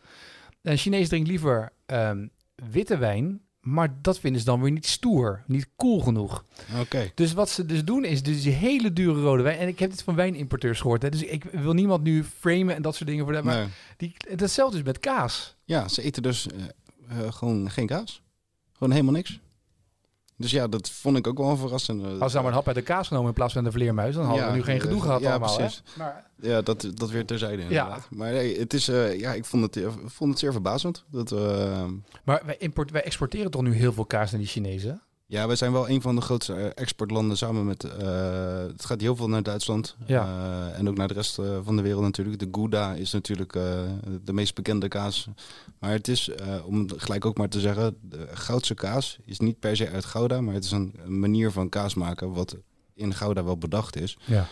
Een 0.63 0.77
Chinees 0.77 1.09
drinkt 1.09 1.29
liever 1.29 1.73
ehm, 1.87 2.27
witte 2.71 2.97
wijn. 2.97 3.41
Maar 3.67 3.95
dat 4.03 4.19
vinden 4.19 4.41
ze 4.41 4.47
dan 4.47 4.61
weer 4.63 4.71
niet 4.71 4.87
stoer. 4.87 5.43
Niet 5.47 5.69
cool 5.77 6.01
genoeg. 6.01 6.45
Oké. 6.81 7.11
Dus 7.15 7.33
wat 7.33 7.51
ze 7.51 7.67
dus 7.67 7.85
doen 7.85 8.05
is 8.05 8.23
dus 8.23 8.43
die 8.43 8.53
hele 8.53 8.93
dure 8.93 9.21
rode 9.21 9.43
wijn. 9.43 9.59
En 9.59 9.69
ik 9.69 9.79
heb 9.79 9.91
dit 9.91 10.03
van 10.03 10.15
wijnimporteurs 10.15 10.81
gehoord. 10.81 11.03
Hè, 11.03 11.09
dus 11.11 11.23
ik 11.23 11.45
wil 11.45 11.73
niemand 11.73 12.03
nu 12.03 12.25
framen 12.25 12.75
en 12.75 12.83
dat 12.83 12.95
soort 12.95 13.09
dingen 13.09 13.25
voor 13.25 13.33
dat. 13.33 13.45
Maar 13.45 13.57
Nee. 13.57 13.69
die, 13.97 14.37
datzelfde 14.37 14.79
is 14.79 14.85
met 14.85 14.99
kaas. 15.01 15.57
Ja, 15.65 15.89
ze 15.89 16.03
eten 16.03 16.23
dus 16.23 16.47
eh, 16.47 16.65
eh, 17.25 17.33
gewoon 17.33 17.71
geen 17.71 17.87
kaas. 17.87 18.23
Gewoon 18.73 18.93
helemaal 18.93 19.15
niks. 19.15 19.41
Dus 20.39 20.51
ja, 20.51 20.69
dat 20.69 20.91
vond 20.91 21.17
ik 21.17 21.27
ook 21.27 21.39
wel 21.39 21.57
verrassend. 21.57 22.03
Eh, 22.03 22.07
Als 22.09 22.13
ze 22.17 22.19
nou 22.19 22.33
maar 22.35 22.47
een 22.47 22.53
hap 22.53 22.67
uit 22.67 22.77
de 22.77 22.83
kaas 22.83 23.09
genomen 23.09 23.29
in 23.29 23.35
plaats 23.35 23.53
van 23.53 23.65
de 23.65 23.71
vleermuis, 23.73 24.15
dan 24.15 24.25
hadden 24.25 24.45
Ja, 24.45 24.51
we 24.51 24.57
nu 24.57 24.63
geen 24.63 24.81
gedoe 24.81 24.97
eh, 24.99 25.03
gehad 25.05 25.21
ja, 25.21 25.31
allemaal. 25.31 25.57
precies. 25.57 25.83
Hè? 25.85 25.99
Maar, 26.03 26.31
Ja, 26.41 26.63
dat, 26.63 26.91
dat 26.95 27.11
weer 27.11 27.25
terzijde 27.27 27.63
inderdaad. 27.63 28.07
Maar 28.11 28.33
nee, 28.33 28.59
het 28.59 28.75
is, 28.75 28.89
eh, 28.89 29.19
ja, 29.19 29.33
ik 29.33 29.45
vond 29.45 29.63
het, 29.63 29.77
eh, 29.85 29.89
vond 30.05 30.31
het 30.31 30.39
zeer 30.39 30.53
verbazend. 30.53 31.05
Dat, 31.11 31.31
maar 32.25 32.43
wij, 32.45 32.57
import, 32.59 32.91
wij 32.91 33.03
exporteren 33.05 33.51
toch 33.51 33.63
nu 33.63 33.75
heel 33.75 33.93
veel 33.93 34.05
kaas 34.07 34.31
naar 34.31 34.41
die 34.41 34.49
Chinezen? 34.49 35.03
Ja, 35.29 35.47
wij 35.47 35.57
zijn 35.57 35.73
wel 35.73 35.89
een 35.89 36.01
van 36.01 36.15
de 36.15 36.21
grootste 36.21 36.55
eh, 36.55 36.71
exportlanden 36.75 37.37
samen 37.37 37.67
met... 37.67 37.85
eh, 37.85 38.59
het 38.67 38.85
gaat 38.85 39.01
heel 39.01 39.17
veel 39.17 39.29
naar 39.29 39.43
Duitsland. 39.43 39.97
Ja. 40.07 40.25
Eh, 40.25 40.79
en 40.79 40.89
ook 40.89 40.97
naar 40.97 41.09
de 41.09 41.15
rest 41.15 41.35
van 41.63 41.77
de 41.77 41.83
wereld 41.83 42.03
natuurlijk. 42.03 42.39
De 42.39 42.49
Gouda 42.51 42.95
is 42.95 43.13
natuurlijk 43.13 43.53
de 44.23 44.33
meest 44.33 44.55
bekende 44.55 44.89
kaas. 44.89 45.29
Maar 45.79 45.91
het 45.91 46.09
is, 46.09 46.31
om 46.65 46.89
gelijk 46.97 47.25
ook 47.25 47.37
maar 47.37 47.49
te 47.49 47.61
zeggen... 47.61 47.97
De 48.01 48.29
Goudse 48.33 48.75
kaas 48.75 49.19
is 49.25 49.39
niet 49.39 49.59
per 49.59 49.77
se 49.77 49.91
uit 49.91 50.05
Gouda... 50.05 50.41
maar 50.41 50.55
het 50.55 50.65
is 50.65 50.71
een, 50.71 50.95
een 51.05 51.19
manier 51.19 51.51
van 51.53 51.69
kaas 51.69 51.95
maken... 51.95 52.33
wat 52.33 52.57
in 52.95 53.15
Gouda 53.15 53.45
wel 53.45 53.59
bedacht 53.59 53.97
is. 53.97 54.19
Ja. 54.25 54.49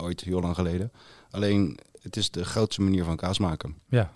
ooit 0.00 0.20
heel 0.20 0.40
lang 0.40 0.54
geleden. 0.54 0.92
Alleen, 1.30 1.78
het 2.00 2.16
is 2.16 2.30
de 2.30 2.44
Goudse 2.44 2.82
manier 2.82 3.04
van 3.04 3.16
kaas 3.16 3.38
maken. 3.38 3.74
ja. 3.88 4.14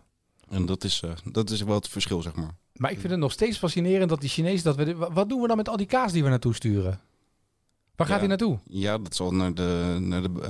En 0.49 0.67
dat 0.67 0.85
is, 0.85 1.03
dat 1.25 1.51
is 1.51 1.63
wel 1.63 1.75
het 1.75 1.89
verschil, 1.89 2.23
zeg 2.23 2.35
maar. 2.35 2.57
Maar 2.81 2.91
ik 2.91 2.99
vind 3.01 3.11
het 3.11 3.21
nog 3.21 3.33
steeds 3.33 3.59
fascinerend 3.59 4.09
dat 4.09 4.21
die 4.21 4.29
Chinezen 4.29 4.65
dat 4.65 4.77
we. 4.77 4.97
wa- 4.97 5.13
Wat 5.13 5.29
doen 5.29 5.41
we 5.41 5.47
dan 5.49 5.57
met 5.57 5.69
al 5.69 5.77
die 5.77 5.87
kaas 5.87 6.13
die 6.13 6.23
we 6.23 6.29
naartoe 6.29 6.55
sturen? 6.55 7.01
Waar 7.97 8.07
gaat 8.07 8.15
Ja. 8.15 8.19
die 8.21 8.29
naartoe? 8.29 8.59
Ja, 8.65 8.99
dat 8.99 9.15
zal 9.15 9.33
naar 9.35 9.55
de, 9.55 9.97
naar 10.01 10.23
de 10.23 10.41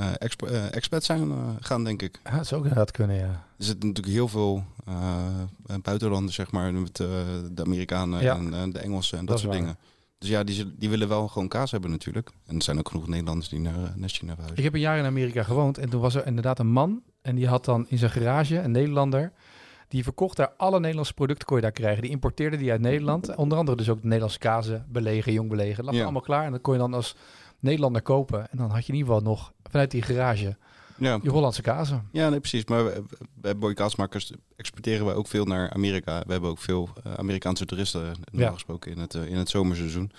expats 0.71 1.07
zijn, 1.07 1.31
eh, 1.31 1.49
gaan, 1.61 1.85
denk 1.85 2.03
ik. 2.03 2.21
Ja, 2.25 2.37
dat 2.37 2.47
zou 2.47 2.61
ook 2.61 2.67
inderdaad 2.67 2.91
kunnen, 2.91 3.17
ja. 3.17 3.23
Er 3.59 3.65
zitten 3.65 3.89
natuurlijk 3.89 4.15
heel 4.17 4.29
veel 4.29 4.65
buitenlanders, 5.83 6.35
zeg 6.37 6.51
maar, 6.51 6.73
met 6.75 6.97
de 6.97 7.63
Amerikanen 7.65 8.23
Ja. 8.23 8.37
en 8.37 8.71
de 8.71 8.79
Engelsen 8.79 9.19
en 9.19 9.25
Dat 9.25 9.39
soort 9.39 9.53
dingen. 9.53 9.77
Dus 10.19 10.29
ja, 10.29 10.45
die, 10.45 10.75
die 10.79 10.89
willen 10.91 11.09
wel 11.09 11.29
gewoon 11.29 11.49
kaas 11.49 11.71
hebben 11.71 11.91
natuurlijk. 11.91 12.31
En 12.47 12.57
er 12.57 12.63
zijn 12.63 12.79
ook 12.79 12.89
genoeg 12.89 13.07
Nederlanders 13.09 13.49
die 13.49 13.61
naar, 13.61 13.93
naar 13.97 14.09
China 14.09 14.31
Ik 14.33 14.37
verhuizen. 14.39 14.65
heb 14.65 14.75
een 14.75 14.81
jaar 14.81 14.99
in 14.99 15.05
Amerika 15.05 15.43
gewoond 15.43 15.79
en 15.79 15.89
toen 15.91 16.01
was 16.01 16.15
er 16.15 16.27
inderdaad 16.27 16.59
een 16.59 16.73
man 16.73 17.03
en 17.23 17.35
die 17.37 17.47
had 17.49 17.65
dan 17.65 17.87
in 17.89 17.99
zijn 17.99 18.11
garage, 18.11 18.59
een 18.59 18.71
Nederlander, 18.71 19.33
die 19.91 20.03
verkocht 20.03 20.37
daar 20.37 20.53
alle 20.57 20.81
Nederlandse 20.81 21.15
producten 21.15 21.47
kon 21.47 21.57
je 21.57 21.63
daar 21.63 21.73
krijgen. 21.73 22.03
Die 22.03 22.11
importeerde 22.11 22.57
die 22.57 22.71
uit 22.71 22.81
Nederland. 22.81 23.35
Onder 23.37 23.59
andere 23.59 23.77
dus 23.77 23.89
ook 23.89 23.97
de 24.01 24.05
Nederlandse 24.07 24.39
kazen, 24.39 24.87
belegen, 24.89 25.33
jong 25.33 25.49
belegen. 25.49 25.85
Lag 25.85 25.95
Ja. 25.95 26.03
allemaal 26.03 26.23
klaar 26.23 26.45
en 26.45 26.53
dat 26.53 26.61
kon 26.61 26.73
je 26.73 26.79
dan 26.79 26.95
als 26.95 27.17
Nederlander 27.59 28.03
kopen. 28.03 28.51
En 28.51 28.59
dan 28.59 28.71
had 28.71 28.87
je 28.87 28.93
in 28.93 28.99
ieder 28.99 29.15
geval 29.15 29.31
nog 29.31 29.53
vanuit 29.71 29.91
die 29.91 30.03
garage 30.03 30.57
Ja, 30.97 31.19
die 31.19 31.31
Hollandse 31.31 31.63
kazen. 31.63 32.09
ja 32.13 32.29
nee, 32.29 32.39
precies. 32.41 32.65
Maar 32.65 32.93
bij 33.35 33.57
Boy 33.57 33.75
Kaasmakers 33.75 34.33
exporteren 34.57 35.07
we 35.07 35.13
ook 35.13 35.27
veel 35.27 35.45
naar 35.45 35.71
Amerika. 35.71 36.23
We 36.27 36.33
hebben 36.33 36.51
ook 36.51 36.59
veel 36.59 36.89
eh, 37.05 37.13
Amerikaanse 37.15 37.65
toeristen, 37.65 38.01
eh, 38.01 38.07
normaal 38.07 38.49
Ja. 38.49 38.53
gesproken, 38.53 38.91
in 38.93 38.99
het, 38.99 39.15
eh, 39.15 39.27
in 39.27 39.37
het 39.37 39.49
zomerseizoen. 39.49 40.11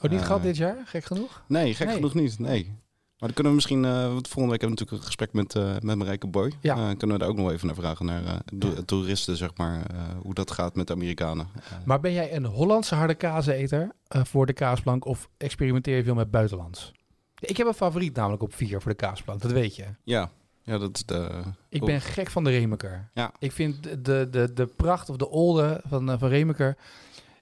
Oh, 0.00 0.10
niet 0.10 0.20
Eh, 0.20 0.26
gehad 0.26 0.42
dit 0.42 0.56
jaar? 0.56 0.76
Gek 0.84 1.04
genoeg? 1.04 1.42
Nee, 1.48 1.74
gek 1.74 1.86
Nee. 1.86 1.94
genoeg 1.96 2.14
niet. 2.14 2.38
Nee. 2.38 2.74
Maar 3.20 3.28
dan 3.28 3.32
kunnen 3.32 3.52
we 3.52 3.58
misschien, 3.58 3.82
want 4.12 4.28
volgende 4.28 4.50
week 4.50 4.60
hebben 4.60 4.78
we 4.78 4.84
natuurlijk 4.84 4.90
een 4.90 5.06
gesprek 5.06 5.32
met, 5.32 5.54
eh 5.54 5.80
met 5.80 5.96
Marijke 5.96 6.26
Boy. 6.26 6.52
Ja. 6.60 6.74
Eh, 6.76 6.96
kunnen 6.96 7.16
we 7.16 7.22
daar 7.22 7.28
ook 7.28 7.36
nog 7.36 7.50
even 7.50 7.66
naar 7.66 7.76
vragen, 7.76 8.06
naar 8.06 8.42
de 8.52 8.84
toeristen, 8.84 9.36
zeg 9.36 9.56
maar, 9.56 9.86
hoe 10.22 10.34
dat 10.34 10.50
gaat 10.50 10.74
met 10.74 10.86
de 10.86 10.92
Amerikanen. 10.92 11.48
Maar 11.84 12.00
ben 12.00 12.12
jij 12.12 12.34
een 12.34 12.44
Hollandse 12.44 12.94
harde 12.94 13.14
kaaseter 13.14 13.92
eh, 14.06 14.24
voor 14.24 14.46
de 14.46 14.52
kaasplank 14.52 15.04
of 15.04 15.28
experimenteer 15.36 15.96
je 15.96 16.02
veel 16.02 16.14
met 16.14 16.30
buitenlands? 16.30 16.92
Ik 17.38 17.56
heb 17.56 17.66
een 17.66 17.74
favoriet 17.74 18.16
namelijk 18.16 18.42
op 18.42 18.54
vier 18.54 18.80
voor 18.80 18.90
de 18.90 18.96
kaasplank, 18.96 19.42
dat 19.42 19.52
weet 19.52 19.76
je. 19.76 19.84
ja. 20.04 20.30
ja, 20.62 20.78
dat 20.78 20.96
is 20.96 21.04
de... 21.04 21.42
Ik 21.68 21.84
ben 21.84 22.00
gek 22.00 22.30
van 22.30 22.44
de 22.44 22.50
Remeker. 22.50 23.10
Ja. 23.14 23.32
Ik 23.38 23.52
vind 23.52 23.82
de, 23.82 24.28
de, 24.30 24.52
de, 24.54 24.66
pracht 24.66 25.08
of 25.08 25.16
de 25.16 25.28
olde 25.28 25.80
van, 25.86 26.18
van 26.18 26.28
Remeker, 26.28 26.76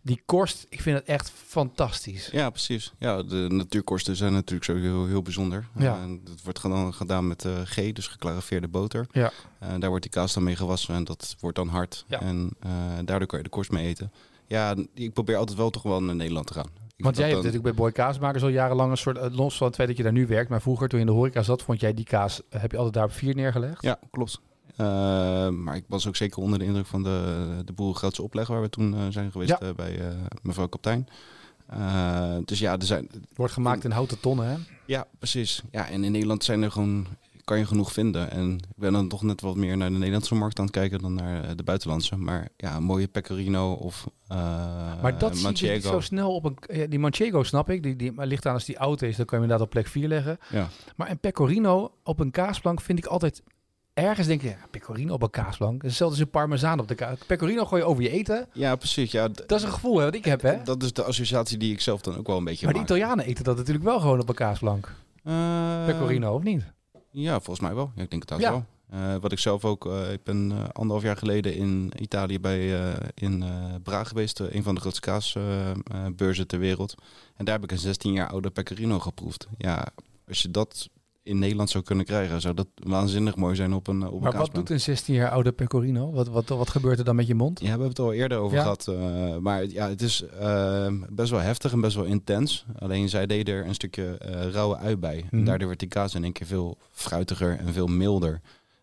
die 0.08 0.22
korst, 0.26 0.66
ik 0.68 0.80
vind 0.80 0.98
het 0.98 1.06
echt 1.06 1.30
fantastisch. 1.46 2.28
Ja, 2.32 2.50
precies. 2.50 2.92
Ja, 2.98 3.22
de 3.22 3.46
natuurkosten 3.48 4.16
zijn 4.16 4.32
natuurlijk 4.32 4.64
zo 4.64 4.76
heel, 4.76 5.06
heel 5.06 5.22
bijzonder. 5.22 5.66
Ja. 5.76 5.98
En 6.00 6.20
dat 6.24 6.42
wordt 6.44 6.58
gedaan, 6.58 6.94
gedaan 6.94 7.26
met 7.26 7.44
eh, 7.44 7.52
G, 7.64 7.92
dus 7.92 8.06
geclarificeerde 8.06 8.68
boter. 8.68 9.06
Ja. 9.12 9.32
En 9.58 9.80
daar 9.80 9.88
wordt 9.88 10.04
die 10.04 10.12
kaas 10.14 10.34
dan 10.34 10.42
mee 10.42 10.56
gewassen 10.56 10.94
en 10.94 11.04
dat 11.04 11.36
wordt 11.40 11.56
dan 11.56 11.68
hard. 11.68 12.04
Ja. 12.08 12.20
En 12.20 12.50
eh, 12.60 12.70
daardoor 13.04 13.26
kan 13.28 13.38
je 13.38 13.44
de 13.44 13.50
korst 13.50 13.70
mee 13.70 13.86
eten. 13.86 14.12
Ja, 14.46 14.74
ik 14.94 15.12
probeer 15.12 15.36
altijd 15.36 15.58
wel 15.58 15.70
toch 15.70 15.82
wel 15.82 16.02
naar 16.02 16.14
Nederland 16.16 16.46
te 16.46 16.52
gaan. 16.52 16.68
Ik 16.96 17.04
Want 17.04 17.16
jij 17.16 17.24
hebt 17.28 17.36
dan- 17.42 17.46
natuurlijk 17.52 17.76
bij 17.76 17.84
Boy 17.84 17.92
Kaasmakers 17.92 18.42
al 18.42 18.48
jarenlang 18.48 18.90
een 18.90 18.96
soort, 18.96 19.18
eh, 19.18 19.26
los 19.30 19.56
van 19.56 19.66
het 19.66 19.76
feit 19.76 19.88
dat 19.88 19.96
je 19.96 20.02
daar 20.02 20.12
nu 20.12 20.26
werkt, 20.26 20.50
maar 20.50 20.60
vroeger 20.62 20.88
toen 20.88 20.98
je 21.00 21.04
in 21.04 21.10
de 21.10 21.16
horeca 21.18 21.42
zat, 21.42 21.62
vond 21.62 21.80
jij 21.80 21.94
die 21.94 22.04
kaas, 22.04 22.40
eh, 22.48 22.60
heb 22.60 22.70
je 22.70 22.76
altijd 22.76 22.94
daar 22.94 23.04
op 23.04 23.12
vier 23.12 23.34
neergelegd? 23.34 23.82
Ja, 23.82 23.98
klopt. 24.10 24.40
Eh, 24.78 25.48
maar 25.48 25.76
ik 25.76 25.84
was 25.88 26.06
ook 26.06 26.16
zeker 26.16 26.42
onder 26.42 26.58
de 26.58 26.64
indruk 26.64 26.86
van 26.86 27.02
de, 27.02 27.46
de 27.64 27.72
boerengrootse 27.72 28.22
opleg 28.22 28.46
waar 28.48 28.60
we 28.60 28.68
toen 28.68 28.94
eh, 28.94 29.00
zijn 29.10 29.30
geweest 29.30 29.50
Ja. 29.50 29.60
eh, 29.60 29.74
bij 29.74 30.00
mevrouw 30.42 30.66
Kaptein. 30.66 31.08
Dus 32.44 32.58
ja, 32.58 32.72
er 32.72 32.84
zijn, 32.84 33.08
Wordt 33.34 33.52
gemaakt 33.52 33.84
in 33.84 33.90
houten 33.90 34.20
tonnen, 34.20 34.46
hè? 34.48 34.56
ja, 34.86 35.06
precies. 35.18 35.62
Ja, 35.70 35.88
en 35.88 36.04
in 36.04 36.12
Nederland 36.12 36.44
zijn 36.44 36.62
er 36.62 36.70
gewoon, 36.70 37.06
kan 37.44 37.58
je 37.58 37.66
genoeg 37.66 37.92
vinden. 37.92 38.30
En 38.30 38.54
ik 38.54 38.76
ben 38.76 38.92
dan 38.92 39.08
toch 39.08 39.22
net 39.22 39.40
wat 39.40 39.56
meer 39.56 39.76
naar 39.76 39.90
de 39.90 39.96
Nederlandse 39.96 40.34
markt 40.34 40.58
aan 40.58 40.64
het 40.64 40.74
kijken 40.74 40.98
dan 41.00 41.14
naar 41.14 41.56
de 41.56 41.62
buitenlandse. 41.62 42.16
Maar 42.16 42.48
ja, 42.56 42.76
een 42.76 42.82
mooie 42.82 43.08
Pecorino 43.08 43.72
of 43.72 44.06
uh, 44.32 44.36
Maar 45.02 45.18
dat 45.18 45.36
zie 45.36 45.66
je 45.66 45.72
niet 45.72 45.82
zo 45.82 46.00
snel 46.00 46.34
op 46.34 46.44
een... 46.44 46.56
ja, 46.76 46.86
Die 46.86 46.98
Manchego 46.98 47.42
snap 47.42 47.70
ik, 47.70 47.82
die, 47.82 47.96
die 47.96 48.12
maar 48.12 48.26
ligt 48.26 48.46
aan 48.46 48.54
als 48.54 48.64
die 48.64 48.78
oud 48.78 49.02
is, 49.02 49.16
dan 49.16 49.26
kan 49.26 49.38
je 49.38 49.44
inderdaad 49.44 49.66
op 49.66 49.72
plek 49.72 49.86
4 49.86 50.08
leggen. 50.08 50.38
Ja. 50.50 50.68
Maar 50.96 51.10
een 51.10 51.18
pecorino 51.18 51.92
op 52.02 52.20
een 52.20 52.30
kaasplank 52.30 52.80
vind 52.80 52.98
ik 52.98 53.06
altijd... 53.06 53.42
Ergens 53.98 54.26
denk 54.26 54.42
je, 54.42 54.48
ja, 54.48 54.56
pecorino 54.70 55.12
op 55.14 55.22
een 55.22 55.30
kaasplank. 55.30 55.72
Het 55.74 55.82
is 55.82 55.88
Hetzelfde 55.88 56.14
als 56.16 56.24
een 56.24 56.30
parmezaan 56.30 56.80
op 56.80 56.88
de 56.88 56.94
kaas. 56.94 57.18
Pecorino 57.26 57.64
gooi 57.64 57.82
je 57.82 57.88
over 57.88 58.02
je 58.02 58.10
eten. 58.10 58.46
Ja, 58.52 58.76
precies. 58.76 59.10
Ja, 59.12 59.28
Dat 59.28 59.52
is 59.52 59.62
een 59.62 59.72
gevoel 59.72 59.98
hè, 59.98 60.04
wat 60.04 60.14
ik 60.14 60.24
heb, 60.24 60.40
hè? 60.42 60.62
Dat 60.64 60.82
is 60.82 60.92
de 60.92 61.04
associatie 61.04 61.58
die 61.58 61.72
ik 61.72 61.80
zelf 61.80 62.00
dan 62.00 62.16
ook 62.16 62.26
wel 62.26 62.36
een 62.36 62.44
beetje 62.44 62.64
Maar 62.64 62.74
de 62.74 62.80
maak. 62.80 62.88
Italianen 62.88 63.24
eten 63.24 63.44
dat 63.44 63.56
natuurlijk 63.56 63.84
wel 63.84 64.00
gewoon 64.00 64.20
op 64.20 64.28
een 64.28 64.34
kaasplank. 64.34 64.94
Eh, 65.24 65.84
Pecorino, 65.86 66.34
of 66.34 66.42
niet? 66.42 66.62
Ja, 67.10 67.32
volgens 67.40 67.60
mij 67.60 67.74
wel. 67.74 67.92
Ja, 67.94 68.02
ik 68.02 68.10
denk 68.10 68.28
het 68.30 68.40
Ja. 68.40 68.50
wel. 68.50 68.64
Eh, 68.90 69.16
wat 69.20 69.32
ik 69.32 69.38
zelf 69.38 69.64
ook, 69.64 69.86
eh, 69.86 70.12
ik 70.12 70.22
ben 70.24 70.72
anderhalf 70.72 71.02
jaar 71.02 71.16
geleden 71.16 71.54
in 71.54 71.92
Italië 71.98 72.40
bij 72.40 72.92
in 73.14 73.44
Braga 73.82 74.04
geweest, 74.04 74.40
een 74.40 74.62
van 74.62 74.74
de 74.74 74.80
grootste 74.80 75.00
kaasbeurzen 75.00 76.46
ter 76.46 76.58
wereld. 76.58 76.94
En 77.36 77.44
daar 77.44 77.54
heb 77.54 77.64
ik 77.64 77.70
een 77.72 77.78
16 77.78 78.12
jaar 78.12 78.28
oude 78.28 78.50
pecorino 78.50 78.98
geproefd. 78.98 79.46
Ja, 79.58 79.86
als 80.28 80.42
je 80.42 80.50
dat 80.50 80.88
in 81.28 81.38
Nederland 81.38 81.70
zou 81.70 81.84
kunnen 81.84 82.04
krijgen, 82.04 82.40
zou 82.40 82.54
dat 82.54 82.66
waanzinnig 82.74 83.36
mooi 83.36 83.54
zijn 83.54 83.72
op 83.72 83.86
een, 83.86 84.06
op 84.06 84.12
een 84.12 84.20
Maar 84.20 84.36
wat 84.36 84.54
doet 84.54 84.70
een 84.70 84.80
16 84.80 85.14
jaar 85.14 85.30
oude 85.30 85.52
pecorino? 85.52 86.12
Wat, 86.12 86.28
wat, 86.28 86.48
wat 86.48 86.70
gebeurt 86.70 86.98
er 86.98 87.04
dan 87.04 87.16
met 87.16 87.26
je 87.26 87.34
mond? 87.34 87.58
Ja, 87.58 87.64
we 87.64 87.70
hebben 87.70 87.88
het 87.88 87.98
al 87.98 88.12
eerder 88.12 88.38
over 88.38 88.56
Ja. 88.56 88.62
gehad. 88.62 88.86
eh, 88.88 89.36
maar 89.36 89.66
ja, 89.66 89.88
het 89.88 90.02
is 90.02 90.24
eh, 90.40 90.86
best 91.10 91.30
wel 91.30 91.40
heftig 91.40 91.72
en 91.72 91.80
best 91.80 91.96
wel 91.96 92.04
intens. 92.04 92.64
Alleen 92.78 93.08
zij 93.08 93.26
deden 93.26 93.54
er 93.54 93.66
een 93.66 93.74
stukje 93.74 94.18
eh, 94.18 94.50
rauwe 94.50 94.76
ui 94.76 94.96
bij. 94.96 95.24
Mhm. 95.30 95.44
Daardoor 95.44 95.66
werd 95.68 95.80
die 95.80 95.88
kaas 95.88 96.14
in 96.14 96.24
één 96.24 96.32
keer 96.32 96.46
veel 96.46 96.78
fruitiger 96.92 97.58
en 97.58 97.72
veel 97.72 97.86
milder. 97.86 98.40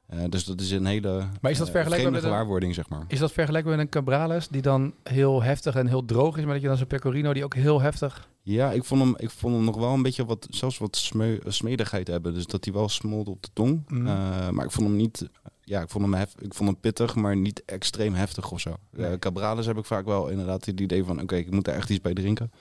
Eh, 0.07 0.19
dus 0.29 0.43
dat 0.45 0.61
is 0.61 0.71
een 0.71 0.85
hele 0.85 1.27
Maar 1.41 1.51
is 1.51 1.57
dat 1.57 1.67
eh, 1.67 1.73
vergelijkbaar 1.73 2.11
met 2.11 2.23
een- 2.23 2.29
gewaarwording, 2.29 2.73
zeg 2.75 2.89
maar. 2.89 3.03
Is 3.07 3.19
dat 3.19 3.31
vergelijkbaar 3.31 3.75
met 3.75 3.85
een 3.85 3.91
Cabrales 3.91 4.47
die 4.47 4.61
dan 4.61 4.93
heel 5.03 5.43
heftig 5.43 5.75
en 5.75 5.87
heel 5.87 6.05
droog 6.05 6.37
is, 6.37 6.43
maar 6.43 6.53
dat 6.53 6.61
je 6.61 6.67
dan 6.67 6.77
zo'n 6.77 6.87
pecorino 6.87 7.33
die 7.33 7.43
ook 7.43 7.53
heel 7.55 7.81
heftig... 7.81 8.27
Ja, 8.41 8.71
ik 8.71 8.83
vond, 8.83 9.01
hem, 9.01 9.13
ik 9.17 9.29
vond 9.29 9.55
hem 9.55 9.63
nog 9.63 9.77
wel 9.77 9.93
een 9.93 10.01
beetje 10.01 10.25
wat, 10.25 10.47
zelfs 10.49 10.77
wat 10.77 10.95
sme- 10.95 11.39
smedigheid 11.47 12.07
hebben. 12.07 12.33
Dus 12.33 12.45
dat 12.45 12.65
hij 12.65 12.73
wel 12.73 12.89
smolt 12.89 13.27
op 13.27 13.41
de 13.43 13.49
tong. 13.53 13.83
Mhm. 13.87 14.07
Eh, 14.07 14.49
maar 14.49 14.65
ik 14.65 14.71
vond 14.71 14.87
hem 14.87 14.95
niet, 14.95 15.29
ja, 15.63 15.81
ik 15.81 15.89
vond 15.89 16.03
hem, 16.03 16.13
hef, 16.13 16.33
ik 16.39 16.53
vond 16.53 16.69
hem 16.69 16.79
pittig, 16.79 17.15
maar 17.15 17.35
niet 17.37 17.63
extreem 17.65 18.13
heftig 18.13 18.51
of 18.51 18.59
zo. 18.59 18.75
Nee. 18.91 19.19
Cabrales 19.19 19.65
heb 19.65 19.77
ik 19.77 19.85
vaak 19.85 20.05
wel 20.05 20.27
inderdaad 20.29 20.65
het 20.65 20.79
idee 20.79 21.03
van, 21.03 21.21
oké, 21.21 21.35
ik 21.35 21.51
moet 21.51 21.67
er 21.67 21.73
echt 21.73 21.89
iets 21.89 22.01
bij 22.01 22.13
drinken. 22.13 22.51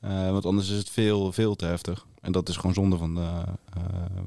Eh, 0.00 0.30
want 0.30 0.46
anders 0.46 0.70
is 0.70 0.78
het 0.78 0.90
veel, 0.90 1.32
veel 1.32 1.54
te 1.56 1.64
heftig. 1.64 2.06
En 2.20 2.32
dat 2.32 2.48
is 2.48 2.56
gewoon 2.56 2.74
zonde 2.74 2.96
van 2.96 3.14
de, 3.14 3.20
eh, 3.74 3.82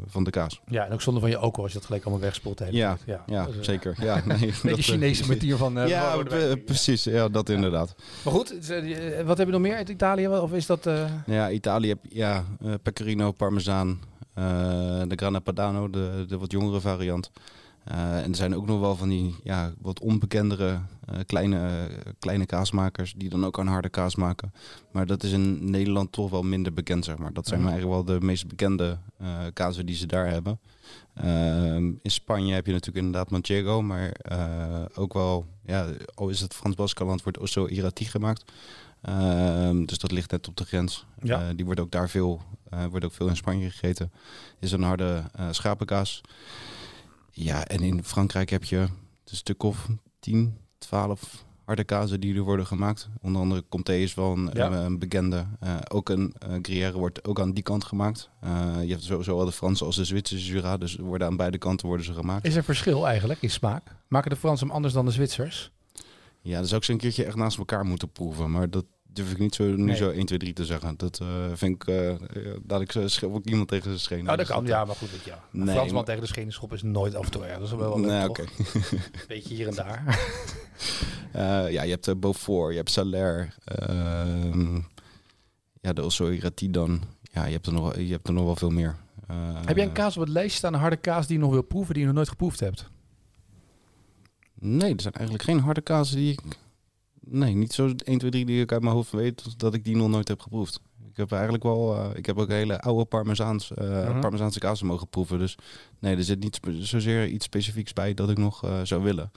van 0.05 0.23
de 0.23 0.29
kaas. 0.29 0.61
Ja, 0.67 0.85
en 0.85 0.93
ook 0.93 1.01
zonder 1.01 1.21
van 1.21 1.31
je 1.31 1.37
ook 1.37 1.57
als 1.57 1.71
je 1.71 1.77
dat 1.77 1.85
gelijk 1.85 2.03
allemaal 2.03 2.23
wegspoelt. 2.23 2.61
Ja, 2.71 2.97
ja. 3.05 3.23
Ja, 3.25 3.47
eh, 3.47 3.53
zeker. 3.61 3.95
Ja, 4.01 4.21
nee, 4.25 4.47
dat, 4.51 4.61
beetje 4.61 4.81
Chinese 4.81 5.27
manier 5.27 5.57
van... 5.57 5.77
eh, 5.79 5.87
ja, 5.87 6.17
precies. 6.65 7.03
Ja, 7.03 7.29
dat 7.29 7.49
inderdaad. 7.49 7.95
Maar 8.23 8.33
goed, 8.33 8.49
wat 9.25 9.37
heb 9.37 9.47
je 9.47 9.53
nog 9.53 9.61
meer 9.61 9.75
uit 9.75 9.89
Italië? 9.89 10.27
Of 10.27 10.53
is 10.53 10.65
dat... 10.65 10.89
Ja, 11.25 11.49
Italië 11.49 11.87
heb 11.87 11.99
ja, 12.09 12.43
pecorino, 12.83 13.31
parmezaan, 13.31 13.99
de 15.07 15.13
grana 15.15 15.39
padano, 15.39 15.89
de, 15.89 16.25
de 16.27 16.37
wat 16.37 16.51
jongere 16.51 16.81
variant. 16.81 17.31
Eh, 17.83 18.23
en 18.23 18.29
er 18.29 18.35
zijn 18.35 18.55
ook 18.55 18.65
nog 18.65 18.79
wel 18.79 18.95
van 18.95 19.09
die 19.09 19.35
ja, 19.43 19.73
wat 19.81 19.99
onbekendere 19.99 20.79
eh, 21.05 21.19
kleine, 21.25 21.89
kleine 22.19 22.45
kaasmakers 22.45 23.13
die 23.17 23.29
dan 23.29 23.45
ook 23.45 23.59
aan 23.59 23.67
harde 23.67 23.89
kaas 23.89 24.15
maken. 24.15 24.53
Maar 24.91 25.05
dat 25.05 25.23
is 25.23 25.31
in 25.31 25.69
Nederland 25.69 26.11
toch 26.11 26.29
wel 26.29 26.43
minder 26.43 26.73
bekend, 26.73 27.05
zeg 27.05 27.17
maar. 27.17 27.33
Dat 27.33 27.47
zijn 27.47 27.59
Mhm. 27.61 27.69
eigenlijk 27.69 28.05
wel 28.05 28.15
de 28.19 28.25
meest 28.25 28.47
bekende 28.47 28.97
eh 29.17 29.27
kazen 29.53 29.85
die 29.85 29.95
ze 29.95 30.05
daar 30.05 30.27
hebben. 30.29 30.59
Ehm, 31.13 31.85
in 32.01 32.11
Spanje 32.11 32.53
heb 32.53 32.65
je 32.65 32.71
natuurlijk 32.71 33.05
inderdaad 33.05 33.29
Manchego, 33.31 33.81
maar 33.81 34.09
eh, 34.11 34.85
ook 34.95 35.13
wel, 35.13 35.45
ja, 35.65 35.87
al 36.15 36.29
is 36.29 36.39
het 36.41 36.53
Frans 36.53 36.75
Baskeland, 36.75 37.23
wordt 37.23 37.37
Osso 37.39 37.67
Irati 37.67 38.05
gemaakt. 38.05 38.51
Ehm, 39.01 39.85
dus 39.85 39.97
dat 39.97 40.11
ligt 40.11 40.31
net 40.31 40.47
op 40.47 40.55
de 40.57 40.65
grens. 40.65 41.05
Ja. 41.21 41.41
Eh, 41.41 41.47
die 41.55 41.65
wordt 41.65 41.79
ook 41.79 41.91
daar 41.91 42.09
veel, 42.09 42.41
eh, 42.69 42.85
wordt 42.85 43.05
ook 43.05 43.13
veel 43.13 43.27
in 43.27 43.35
Spanje 43.35 43.69
gegeten. 43.69 44.11
Is 44.59 44.71
een 44.71 44.83
harde 44.83 45.23
eh, 45.33 45.47
schapenkaas. 45.51 46.21
Ja, 47.43 47.65
en 47.67 47.79
in 47.79 48.03
Frankrijk 48.03 48.49
heb 48.49 48.63
je 48.63 48.77
een 48.77 48.89
stuk 49.35 49.63
of 49.63 49.87
10, 50.19 50.57
12 50.77 51.45
harde 51.65 51.83
kazen 51.83 52.19
die 52.19 52.35
er 52.35 52.41
worden 52.41 52.65
gemaakt. 52.67 53.09
Onder 53.21 53.41
andere 53.41 53.63
Comté 53.69 53.93
is 53.93 54.13
wel 54.13 54.31
een, 54.31 54.49
Ja. 54.53 54.65
een, 54.65 54.73
een 54.73 54.99
bekende. 54.99 55.45
Eh, 55.59 55.75
ook 55.87 56.09
een 56.09 56.33
eh 56.39 56.49
Gruyère 56.61 56.97
wordt 56.97 57.25
ook 57.27 57.39
aan 57.39 57.51
die 57.53 57.63
kant 57.63 57.83
gemaakt. 57.83 58.29
Eh, 58.39 58.49
je 58.83 58.91
hebt 58.91 59.03
sowieso 59.03 59.35
wel 59.35 59.45
de 59.45 59.51
Franse 59.51 59.85
als 59.85 59.95
de 59.95 60.05
Zwitserse 60.05 60.45
Jura. 60.45 60.77
Dus 60.77 60.95
worden 60.95 61.27
aan 61.27 61.35
beide 61.37 61.57
kanten 61.57 61.87
worden 61.87 62.05
ze 62.05 62.13
gemaakt. 62.13 62.45
is 62.45 62.55
er 62.55 62.63
verschil 62.63 63.07
eigenlijk 63.07 63.41
in 63.41 63.49
smaak? 63.49 63.95
Maken 64.07 64.29
de 64.29 64.35
Fransen 64.35 64.65
hem 64.67 64.75
anders 64.75 64.93
dan 64.93 65.05
de 65.05 65.11
Zwitsers? 65.11 65.71
Ja, 66.41 66.57
dat 66.59 66.67
zou 66.67 66.79
ik 66.79 66.85
ze 66.85 66.91
een 66.91 66.97
keertje 66.97 67.23
echt 67.23 67.35
naast 67.35 67.57
elkaar 67.57 67.85
moeten 67.85 68.09
proeven. 68.11 68.51
Maar 68.51 68.69
dat 68.69 68.85
durf 69.13 69.31
ik 69.31 69.37
niet 69.39 69.55
zo, 69.55 69.63
nu 69.63 69.75
Nee. 69.75 69.95
zo 69.95 70.09
1, 70.09 70.25
2, 70.25 70.39
3 70.39 70.53
te 70.53 70.65
zeggen. 70.65 70.93
Dat 70.97 71.19
eh, 71.19 71.27
vind 71.53 71.75
ik, 71.83 71.87
eh 71.87 72.13
dat 72.63 72.81
ik 72.81 72.95
ook 73.23 73.45
iemand 73.45 73.67
tegen 73.67 73.83
zijn 73.85 73.99
schenen. 73.99 74.21
Oh, 74.23 74.27
dat 74.29 74.37
Dus 74.37 74.47
kan. 74.47 74.65
Ja, 74.65 74.85
maar 74.85 74.95
goed. 74.95 75.11
weet 75.11 75.23
je, 75.23 75.29
ja. 75.29 75.43
Een 75.53 75.59
Nee, 75.63 75.67
Fransman 75.73 75.95
maar- 75.95 76.03
tegen 76.03 76.21
de 76.21 76.27
schenen 76.27 76.53
schop 76.53 76.73
is 76.73 76.81
nooit 76.81 77.15
af 77.15 77.25
en 77.25 77.31
toe 77.31 77.43
erg. 77.45 77.53
Dat 77.57 77.67
is 77.67 77.73
wel 77.73 77.79
wel 77.79 77.99
leuk, 77.99 78.37
Nee. 78.37 78.99
Beetje 79.27 79.53
hier 79.55 79.67
en 79.67 79.75
daar. 79.75 80.03
Ja, 81.71 81.83
je 81.83 81.89
hebt 81.89 82.07
uh, 82.07 82.15
Beaufort, 82.15 82.71
je 82.71 82.77
hebt 82.77 82.91
Salaire. 82.91 83.47
ehm, 83.65 84.75
ja, 85.81 85.93
de 85.93 86.03
Osso 86.03 86.29
Irati 86.29 86.71
dan. 86.71 87.01
Ja, 87.21 87.45
je 87.45 87.51
hebt 87.51 87.65
er 87.67 87.73
nog, 87.73 87.95
je 87.95 88.11
hebt 88.11 88.27
er 88.27 88.33
nog 88.33 88.43
wel 88.45 88.55
veel 88.55 88.69
meer. 88.69 88.95
Heb 89.65 89.75
jij 89.77 89.85
een 89.85 89.91
kaas 89.91 90.15
op 90.17 90.21
het 90.23 90.31
lijstje 90.31 90.57
staan, 90.57 90.73
een 90.73 90.79
harde 90.79 90.97
kaas 90.97 91.27
die 91.27 91.37
je 91.37 91.43
nog 91.43 91.51
wil 91.51 91.61
proeven, 91.61 91.93
die 91.93 91.99
je 92.01 92.07
nog 92.07 92.15
nooit 92.17 92.29
geproefd 92.29 92.59
hebt? 92.59 92.89
Nee, 94.59 94.93
er 94.95 95.01
zijn 95.01 95.13
eigenlijk 95.13 95.45
geen 95.45 95.59
harde 95.59 95.81
kazen 95.81 96.17
die 96.17 96.31
ik... 96.31 96.39
Nee, 97.27 97.53
niet 97.55 97.73
zo 97.73 97.93
1, 98.05 98.17
2, 98.17 98.31
3 98.31 98.45
die 98.45 98.61
ik 98.61 98.71
uit 98.71 98.81
mijn 98.81 98.93
hoofd 98.93 99.11
weet 99.11 99.59
dat 99.59 99.73
ik 99.73 99.83
die 99.85 99.95
nog 99.95 100.09
nooit 100.09 100.27
heb 100.27 100.39
geproefd. 100.39 100.79
Ik 101.11 101.17
heb 101.17 101.31
eigenlijk 101.31 101.63
wel... 101.63 101.95
eh, 101.95 102.09
ik 102.17 102.25
heb 102.25 102.37
ook 102.37 102.47
hele 102.49 102.81
oude 102.81 103.05
Parmezaans, 103.05 103.73
eh 103.73 104.07
Mhm. 104.09 104.19
Parmezaanse 104.19 104.59
kazen 104.59 104.85
mogen 104.87 105.07
proeven. 105.07 105.39
Dus 105.39 105.57
nee, 105.99 106.15
er 106.15 106.23
zit 106.23 106.39
niet 106.39 106.59
zozeer 106.79 107.27
iets 107.27 107.45
specifieks 107.45 107.93
bij 107.93 108.13
dat 108.13 108.29
ik 108.29 108.37
nog 108.37 108.63
eh, 108.63 108.79
zou 108.83 109.03
willen. 109.03 109.31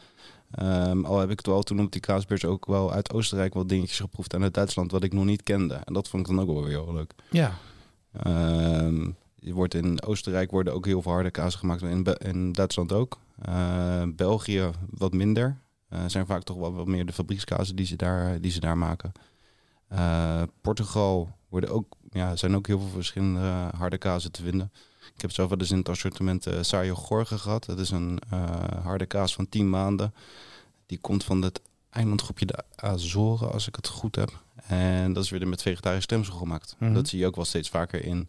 Ehm, 0.50 1.04
al 1.04 1.18
heb 1.18 1.30
ik 1.30 1.38
het 1.38 1.46
wel 1.46 1.62
toen 1.62 1.80
op 1.80 1.92
die 1.92 2.00
kaasbeurs 2.00 2.44
ook 2.44 2.66
wel 2.66 2.92
uit 2.92 3.12
Oostenrijk 3.12 3.54
wat 3.54 3.68
dingetjes 3.68 4.00
geproefd 4.00 4.32
en 4.34 4.42
uit 4.42 4.54
Duitsland 4.54 4.90
wat 4.90 5.02
ik 5.04 5.12
nog 5.12 5.24
niet 5.24 5.42
kende. 5.42 5.74
En 5.74 5.92
dat 5.92 6.08
vond 6.08 6.28
ik 6.28 6.34
dan 6.34 6.44
ook 6.44 6.52
wel 6.52 6.62
weer 6.64 6.82
heel 6.82 6.92
leuk. 6.94 7.12
Ja. 7.30 7.54
Ehm, 8.12 9.10
je 9.34 9.52
wordt 9.52 9.74
in 9.74 10.02
Oostenrijk 10.02 10.50
worden 10.50 10.74
ook 10.74 10.86
heel 10.86 11.02
veel 11.02 11.12
harde 11.12 11.30
kazen 11.30 11.58
gemaakt. 11.58 11.82
In, 11.82 12.02
Be- 12.02 12.20
in 12.24 12.52
Duitsland 12.52 12.92
ook. 12.92 13.18
Eh, 13.42 14.02
België 14.16 14.70
wat 14.90 15.12
minder. 15.12 15.56
Eh 15.88 16.00
zijn 16.06 16.26
vaak 16.26 16.42
toch 16.42 16.56
wel 16.56 16.74
wat 16.74 16.86
meer 16.86 17.06
de 17.06 17.12
fabriekskazen 17.12 17.76
die 17.76 17.86
ze 17.86 17.96
daar, 17.96 18.40
die 18.40 18.50
ze 18.50 18.60
daar 18.60 18.78
maken. 18.78 19.12
Eh, 19.88 20.42
Portugal 20.60 21.36
worden 21.48 21.70
ook, 21.70 21.94
ja, 22.10 22.36
zijn 22.36 22.54
ook 22.56 22.66
heel 22.66 22.78
veel 22.80 22.88
verschillende 22.88 23.70
harde 23.76 23.98
kazen 23.98 24.32
te 24.32 24.42
vinden. 24.42 24.72
Ik 25.14 25.20
heb 25.20 25.30
zelf 25.30 25.48
wel 25.48 25.58
eens 25.58 25.70
in 25.70 25.78
het 25.78 25.88
assortiment 25.88 26.46
uh, 26.46 26.54
Sajo 26.60 26.94
Gorge 26.94 27.38
gehad. 27.38 27.64
Dat 27.64 27.78
is 27.78 27.90
een 27.90 28.18
eh, 28.30 28.44
harde 28.82 29.06
kaas 29.06 29.34
van 29.34 29.48
10 29.48 29.70
maanden. 29.70 30.14
Die 30.86 30.98
komt 30.98 31.24
van 31.24 31.42
het 31.42 31.60
eilandgroepje 31.90 32.46
de 32.46 32.64
Azoren, 32.76 33.52
als 33.52 33.68
ik 33.68 33.76
het 33.76 33.88
goed 33.88 34.16
heb. 34.16 34.42
En 34.66 35.12
dat 35.12 35.24
is 35.24 35.30
weer 35.30 35.48
met 35.48 35.62
vegetarisch 35.62 36.02
stemsel 36.04 36.34
gemaakt. 36.34 36.76
Mhm. 36.78 36.92
Dat 36.94 37.08
zie 37.08 37.18
je 37.18 37.26
ook 37.26 37.36
wel 37.36 37.44
steeds 37.44 37.68
vaker 37.68 38.04
in. 38.04 38.28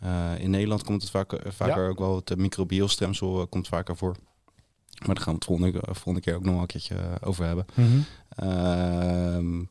eh, 0.00 0.38
in 0.38 0.50
Nederland 0.50 0.84
komt 0.84 1.02
het 1.02 1.10
vaker, 1.10 1.52
vaker 1.52 1.82
Ja. 1.82 1.88
ook 1.88 1.98
wel 1.98 2.16
het 2.16 2.30
uh, 2.30 2.36
microbieel 2.36 2.88
stemsel 2.88 3.40
uh, 3.40 3.46
komt 3.48 3.68
vaker 3.68 3.96
voor. 3.96 4.16
Maar 4.98 5.14
daar 5.14 5.24
gaan 5.24 5.32
we 5.32 5.38
het 5.38 5.44
volgende, 5.44 5.80
volgende 5.82 6.20
keer 6.20 6.34
ook 6.34 6.44
nog 6.44 6.52
wel 6.52 6.60
een 6.60 6.66
keertje 6.66 6.94
uh, 6.94 7.14
over 7.20 7.44
hebben. 7.44 7.64
Mhm. 7.74 8.00
Ehm, 8.28 9.64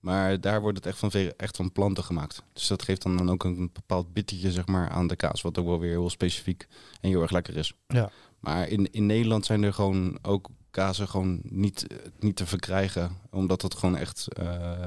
maar 0.00 0.40
daar 0.40 0.60
wordt 0.60 0.76
het 0.76 0.86
echt 0.86 0.98
van, 0.98 1.10
echt 1.36 1.56
van 1.56 1.72
planten 1.72 2.04
gemaakt. 2.04 2.42
Dus 2.52 2.66
dat 2.66 2.82
geeft 2.82 3.02
dan, 3.02 3.16
dan 3.16 3.30
ook 3.30 3.44
een 3.44 3.70
bepaald 3.72 4.12
bittertje 4.12 4.52
zeg 4.52 4.66
maar, 4.66 4.88
aan 4.88 5.06
de 5.06 5.16
kaas. 5.16 5.42
Wat 5.42 5.58
ook 5.58 5.66
wel 5.66 5.78
weer 5.78 5.90
heel 5.90 6.10
specifiek 6.10 6.66
en 7.00 7.08
heel 7.08 7.22
erg 7.22 7.30
lekker 7.30 7.56
is. 7.56 7.74
Ja. 7.86 8.10
Maar 8.40 8.68
in, 8.68 8.90
in 8.90 9.06
Nederland 9.06 9.46
zijn 9.46 9.62
er 9.62 9.72
gewoon 9.72 10.18
ook 10.22 10.48
kazen 10.74 11.08
gewoon 11.08 11.40
niet, 11.42 11.86
eh, 11.86 11.96
niet 12.18 12.36
te 12.36 12.46
verkrijgen. 12.46 13.10
Omdat 13.30 13.62
het 13.62 13.74
gewoon 13.74 13.96
echt 13.96 14.28
eh, 14.32 14.46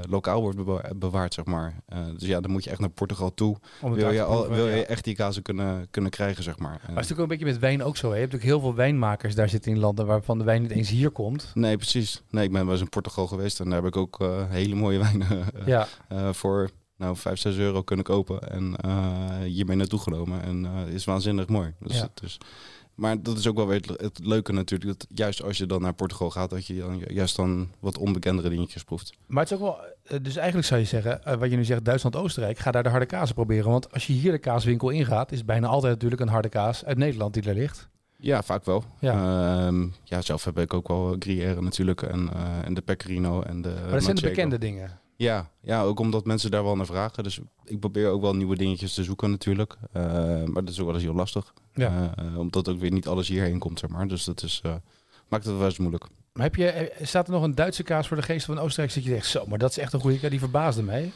lokaal 0.10 0.42
wordt 0.42 0.58
bewa- 0.58 0.90
bewaard, 0.96 1.34
zeg 1.34 1.46
maar. 1.46 1.76
Eh, 1.86 2.00
dus 2.18 2.28
ja, 2.28 2.42
dan 2.42 2.52
moet 2.52 2.64
je 2.64 2.70
echt 2.70 2.80
naar 2.80 2.90
Portugal 2.90 3.34
toe. 3.34 3.58
Wil 3.82 4.12
je, 4.12 4.24
al, 4.24 4.50
wil 4.50 4.68
je 4.68 4.86
echt 4.86 5.04
die 5.04 5.16
kazen 5.16 5.42
kunnen, 5.42 5.88
kunnen 5.92 6.12
krijgen, 6.12 6.44
zeg 6.44 6.58
maar. 6.58 6.70
Maar 6.70 6.80
het 6.80 6.90
is 6.90 6.94
natuurlijk 6.96 7.20
ook 7.20 7.30
een 7.32 7.38
beetje 7.38 7.46
met 7.54 7.60
wijn 7.60 7.84
ook 7.84 7.98
zo. 7.98 8.08
Hè? 8.08 8.14
Je 8.14 8.20
hebt 8.20 8.32
natuurlijk 8.32 8.60
heel 8.60 8.68
veel 8.70 8.78
wijnmakers 8.78 9.36
daar 9.36 9.50
zitten 9.50 9.72
in 9.72 9.80
landen 9.80 10.06
waarvan 10.06 10.38
de 10.38 10.44
wijn 10.44 10.62
niet 10.62 10.72
eens 10.72 10.90
hier 10.90 11.10
komt. 11.12 11.52
Nee, 11.54 11.78
precies. 11.78 12.22
Nee, 12.30 12.44
ik 12.46 12.52
ben 12.52 12.64
wel 12.64 12.72
eens 12.74 12.82
in 12.82 12.90
Portugal 12.90 13.28
geweest 13.28 13.60
en 13.60 13.66
daar 13.70 13.76
heb 13.84 13.88
ik 13.88 13.98
ook 13.98 14.20
eh, 14.22 14.50
hele 14.50 14.76
mooie 14.76 15.00
wijnen 15.08 15.30
eh, 15.30 15.68
Ja, 15.68 15.88
eh, 16.08 16.34
voor 16.34 16.70
nou, 16.98 17.16
5, 17.16 17.40
6 17.40 17.58
euro 17.58 17.82
kunnen 17.84 18.06
kopen. 18.06 18.52
En 18.52 18.76
eh, 18.76 19.38
hiermee 19.44 19.76
naartoe 19.76 20.00
genomen. 20.00 20.42
En 20.44 20.66
eh 20.66 20.94
is 20.94 21.06
waanzinnig 21.06 21.48
mooi. 21.48 21.74
Dus 21.80 21.98
Ja. 21.98 22.10
is 22.24 22.38
Maar 22.98 23.22
dat 23.24 23.38
is 23.38 23.48
ook 23.48 23.56
wel 23.56 23.68
weer 23.68 23.82
het, 23.88 24.02
het 24.02 24.20
leuke 24.26 24.52
natuurlijk. 24.52 25.00
Dat 25.00 25.08
juist 25.18 25.44
als 25.44 25.58
je 25.58 25.66
dan 25.66 25.82
naar 25.82 25.94
Portugal 25.94 26.30
gaat, 26.30 26.50
dat 26.50 26.66
je 26.66 26.78
dan 26.78 26.98
ju- 26.98 27.14
juist 27.14 27.36
dan 27.36 27.70
wat 27.80 27.98
onbekendere 27.98 28.50
dingetjes 28.50 28.84
proeft. 28.84 29.14
Maar 29.28 29.44
het 29.44 29.52
is 29.52 29.58
ook 29.58 29.64
wel, 29.64 29.78
eh, 30.04 30.18
dus 30.22 30.36
eigenlijk 30.36 30.68
zou 30.68 30.80
je 30.80 30.86
zeggen, 30.86 31.24
eh, 31.24 31.36
wat 31.38 31.50
je 31.50 31.56
nu 31.56 31.66
zegt, 31.66 31.86
Duitsland-Oostenrijk, 31.86 32.58
ga 32.58 32.72
daar 32.72 32.84
de 32.84 32.90
harde 32.90 33.06
kaas 33.06 33.32
proberen. 33.32 33.72
Want 33.72 33.94
als 33.94 34.08
je 34.08 34.14
hier 34.14 34.32
de 34.32 34.38
kaaswinkel 34.38 34.90
ingaat, 34.90 35.32
is 35.32 35.38
het 35.38 35.48
bijna 35.48 35.68
altijd 35.68 35.94
natuurlijk 35.94 36.22
een 36.22 36.28
harde 36.28 36.50
kaas 36.50 36.86
uit 36.86 36.98
Nederland 36.98 37.34
die 37.34 37.44
er 37.44 37.54
ligt. 37.54 37.90
Ja, 38.20 38.44
vaak 38.44 38.66
wel. 38.66 38.84
Ja. 39.00 39.14
Ja, 39.70 39.72
ja 40.04 40.22
zelf 40.22 40.44
heb 40.46 40.60
ik 40.60 40.74
ook 40.74 40.88
wel 40.88 41.16
Gruyère 41.20 41.62
natuurlijk 41.62 42.02
en, 42.02 42.30
eh, 42.34 42.66
en 42.66 42.74
de 42.74 42.82
Pecorino 42.82 43.42
en 43.42 43.62
de 43.62 43.70
Maar 43.82 43.92
dat 43.92 44.04
zijn 44.04 44.16
de 44.16 44.22
bekende 44.22 44.58
dingen. 44.58 45.00
Ja, 45.18 45.52
ja, 45.62 45.84
ook 45.84 46.00
omdat 46.00 46.26
mensen 46.26 46.52
daar 46.52 46.64
wel 46.64 46.76
naar 46.76 46.86
vragen. 46.86 47.24
Dus 47.24 47.40
ik 47.64 47.80
probeer 47.80 48.10
ook 48.10 48.22
wel 48.22 48.36
nieuwe 48.36 48.56
dingetjes 48.56 48.94
te 48.94 49.04
zoeken 49.04 49.30
natuurlijk. 49.30 49.78
Eh, 49.92 50.04
maar 50.44 50.64
dat 50.64 50.70
is 50.70 50.80
ook 50.80 50.86
wel 50.86 50.96
eens 50.96 51.04
heel 51.04 51.14
lastig. 51.14 51.54
Ja. 51.74 52.14
Eh, 52.16 52.38
omdat 52.38 52.70
ook 52.70 52.80
weer 52.80 52.92
niet 52.92 53.08
alles 53.08 53.28
hierheen 53.28 53.60
komt, 53.60 53.80
zeg 53.80 53.90
maar. 53.90 54.08
Dus 54.08 54.24
dat 54.24 54.44
is, 54.44 54.60
eh, 54.64 54.76
maakt 55.28 55.46
het 55.46 55.58
wel 55.58 55.66
eens 55.66 55.78
moeilijk. 55.78 56.06
Maar 56.34 56.46
heb 56.46 56.56
je, 56.56 56.66
eh, 56.70 57.06
staat 57.06 57.28
er 57.28 57.34
nog 57.34 57.44
een 57.44 57.56
Duitse 57.56 57.84
kaas 57.84 58.08
voor 58.08 58.18
de 58.18 58.24
geest 58.24 58.46
van 58.46 58.60
Oostenrijk? 58.60 58.92
Zit 58.92 59.04
je 59.04 59.16
echt 59.16 59.30
zo, 59.30 59.46
maar 59.46 59.58
dat 59.58 59.70
is 59.70 59.78
echt 59.78 59.94
een 59.94 60.00
goede 60.00 60.20
kaas. 60.20 60.30
Die 60.30 60.40
verbaasde 60.40 60.84
mij. 60.84 61.12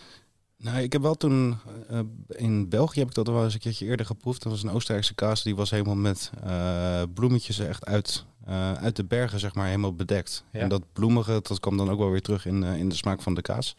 Nou, 0.58 0.82
ik 0.82 0.94
heb 0.94 1.02
wel 1.02 1.16
toen 1.16 1.58
eh, 1.90 2.00
in 2.28 2.70
België 2.70 3.00
heb 3.00 3.08
ik 3.08 3.14
dat 3.14 3.28
wel 3.28 3.44
eens 3.44 3.54
een 3.54 3.60
keertje 3.60 3.86
eerder 3.86 4.06
geproefd. 4.06 4.44
Dat 4.44 4.52
was 4.52 4.64
een 4.64 4.72
Oostenrijkse 4.72 5.16
kaas. 5.16 5.44
Die 5.44 5.56
was 5.56 5.70
helemaal 5.70 5.96
met 5.96 6.32
eh, 6.44 7.02
bloemetjes 7.14 7.60
echt 7.60 7.86
uit, 7.86 8.26
eh, 8.46 8.74
uit 8.74 8.96
de 8.96 9.04
bergen, 9.04 9.40
zeg 9.40 9.56
maar, 9.56 9.66
helemaal 9.66 9.96
bedekt. 9.96 10.44
Ja. 10.52 10.60
En 10.60 10.70
dat 10.70 10.84
bloemige, 10.94 11.40
dat 11.44 11.60
kwam 11.60 11.78
dan 11.78 11.90
ook 11.90 12.00
wel 12.00 12.10
weer 12.12 12.22
terug 12.22 12.46
in, 12.46 12.64
eh, 12.64 12.78
in 12.78 12.90
de 12.90 12.96
smaak 12.96 13.22
van 13.22 13.34
de 13.34 13.42
kaas. 13.42 13.76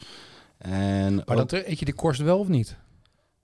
En 0.59 1.14
Maar 1.26 1.37
dan 1.37 1.47
ter- 1.47 1.69
eet 1.71 1.78
je 1.78 1.85
die 1.85 1.95
korst 1.95 2.21
wel 2.21 2.38
of 2.38 2.49
niet? 2.49 2.76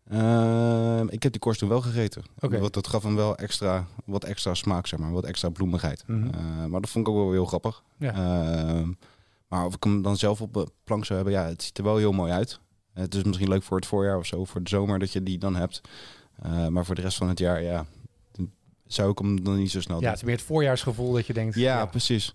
Ehm, 0.08 1.06
ik 1.08 1.22
heb 1.22 1.32
die 1.32 1.40
korst 1.40 1.58
toen 1.60 1.68
wel 1.68 1.80
gegeten. 1.80 2.22
Oké. 2.40 2.58
Want 2.58 2.72
dat 2.74 2.86
gaf 2.86 3.02
hem 3.02 3.16
wel 3.16 3.36
extra, 3.36 3.86
wat 4.04 4.24
extra 4.24 4.54
smaak, 4.54 4.86
zeg 4.86 4.98
maar. 4.98 5.12
Wat 5.12 5.24
extra 5.24 5.48
bloemigheid. 5.48 6.04
Mhm. 6.06 6.26
Eh, 6.26 6.64
maar 6.64 6.80
dat 6.80 6.90
vond 6.90 7.06
ik 7.06 7.12
ook 7.12 7.18
wel 7.20 7.32
heel 7.32 7.46
grappig. 7.46 7.82
Ja. 7.98 8.12
Ehm, 8.12 8.92
maar 9.48 9.64
of 9.66 9.74
ik 9.74 9.84
hem 9.84 10.02
dan 10.02 10.16
zelf 10.16 10.40
op 10.40 10.52
de 10.54 10.66
plank 10.84 11.04
zou 11.04 11.18
hebben, 11.22 11.38
ja, 11.40 11.46
het 11.46 11.62
ziet 11.62 11.78
er 11.78 11.84
wel 11.84 11.96
heel 11.96 12.12
mooi 12.12 12.32
uit. 12.32 12.60
Het 12.92 13.14
is 13.14 13.22
misschien 13.22 13.48
leuk 13.48 13.62
voor 13.62 13.76
het 13.76 13.86
voorjaar 13.86 14.16
of 14.16 14.26
zo, 14.26 14.44
voor 14.44 14.62
de 14.62 14.68
zomer 14.68 14.98
dat 14.98 15.12
je 15.12 15.22
die 15.22 15.38
dan 15.38 15.56
hebt. 15.56 15.80
Eh, 16.42 16.66
maar 16.66 16.84
voor 16.84 16.94
de 16.94 17.00
rest 17.00 17.16
van 17.16 17.28
het 17.28 17.38
jaar, 17.38 17.62
ja, 17.62 17.86
zou 18.88 19.10
ik 19.10 19.18
hem 19.18 19.44
dan 19.44 19.56
niet 19.56 19.70
zo 19.70 19.80
snel 19.80 19.96
Ja, 19.96 20.00
doen. 20.02 20.10
het 20.10 20.18
is 20.18 20.24
meer 20.26 20.36
het 20.36 20.44
voorjaarsgevoel 20.44 21.12
dat 21.12 21.26
je 21.26 21.32
denkt. 21.32 21.54
Ja, 21.54 21.86
precies. 21.86 22.34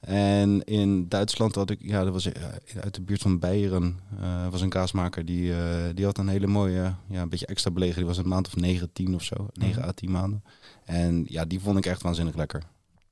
En 0.00 0.64
in 0.64 1.08
Duitsland 1.08 1.54
had 1.54 1.70
ik, 1.70 1.78
ja, 1.82 2.04
dat 2.04 2.12
was 2.12 2.32
eh, 2.32 2.42
uit 2.80 2.94
de 2.94 3.00
buurt 3.02 3.20
van 3.22 3.38
Beieren, 3.38 3.98
eh, 4.20 4.48
was 4.48 4.60
een 4.60 4.68
kaasmaker 4.68 5.24
die, 5.24 5.52
eh, 5.56 5.74
die 5.94 6.04
had 6.04 6.18
een 6.18 6.28
hele 6.28 6.46
mooie, 6.46 6.94
ja, 7.08 7.22
een 7.22 7.28
beetje 7.28 7.46
extra 7.46 7.70
belegen. 7.70 7.96
Die 7.96 8.06
was 8.06 8.18
een 8.18 8.28
maand 8.28 8.46
of 8.46 8.56
9, 8.56 8.92
10 8.92 9.14
of 9.14 9.22
zo, 9.22 9.48
9 9.52 9.80
Mhm. 9.80 9.88
à 9.88 9.92
10 9.92 10.10
maanden. 10.10 10.44
En 10.84 11.24
ja, 11.28 11.44
die 11.44 11.60
vond 11.60 11.78
ik 11.78 11.86
echt 11.86 12.02
waanzinnig 12.02 12.34
lekker. 12.34 12.62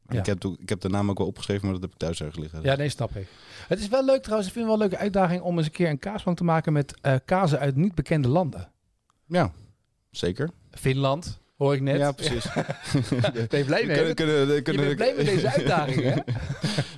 Ja. 0.08 0.18
Ik, 0.18 0.26
heb, 0.26 0.44
ik 0.44 0.68
heb 0.68 0.80
de 0.80 0.88
naam 0.88 1.10
ook 1.10 1.18
wel 1.18 1.26
opgeschreven, 1.26 1.62
maar 1.64 1.72
dat 1.72 1.82
heb 1.82 1.92
ik 1.92 1.98
thuis 1.98 2.20
ergens 2.20 2.38
liggen. 2.38 2.62
Ja, 2.62 2.74
nee, 2.76 2.88
snap 2.88 3.16
ik. 3.16 3.26
Het 3.68 3.80
is 3.80 3.88
wel 3.88 4.04
leuk 4.04 4.22
trouwens. 4.22 4.48
Ik 4.48 4.54
vind 4.54 4.66
het 4.68 4.74
wel 4.74 4.82
een 4.84 4.88
leuke 4.90 5.02
uitdaging 5.04 5.40
om 5.42 5.56
eens 5.56 5.66
een 5.66 5.72
keer 5.72 5.88
een 5.88 5.98
kaasplank 5.98 6.36
te 6.36 6.44
maken 6.44 6.72
met 6.72 6.94
eh 7.00 7.14
kazen 7.24 7.58
uit 7.58 7.76
niet 7.76 7.94
bekende 7.94 8.28
landen. 8.28 8.70
Ja, 9.26 9.52
zeker. 10.10 10.50
Finland, 10.70 11.40
hoor 11.62 11.74
ik 11.74 11.80
net. 11.80 11.98
Ja, 11.98 12.12
precies. 12.12 12.44
Ben 13.48 13.58
je 13.58 13.64
blij 13.64 13.86
mee? 13.86 13.96
Kunnen- 13.96 14.14
kunnen- 14.14 14.62
kunnen- 14.62 14.96
blij 14.96 15.14
met 15.16 15.26
deze 15.26 15.50
uitdaging, 15.56 16.02
hè? 16.02 16.14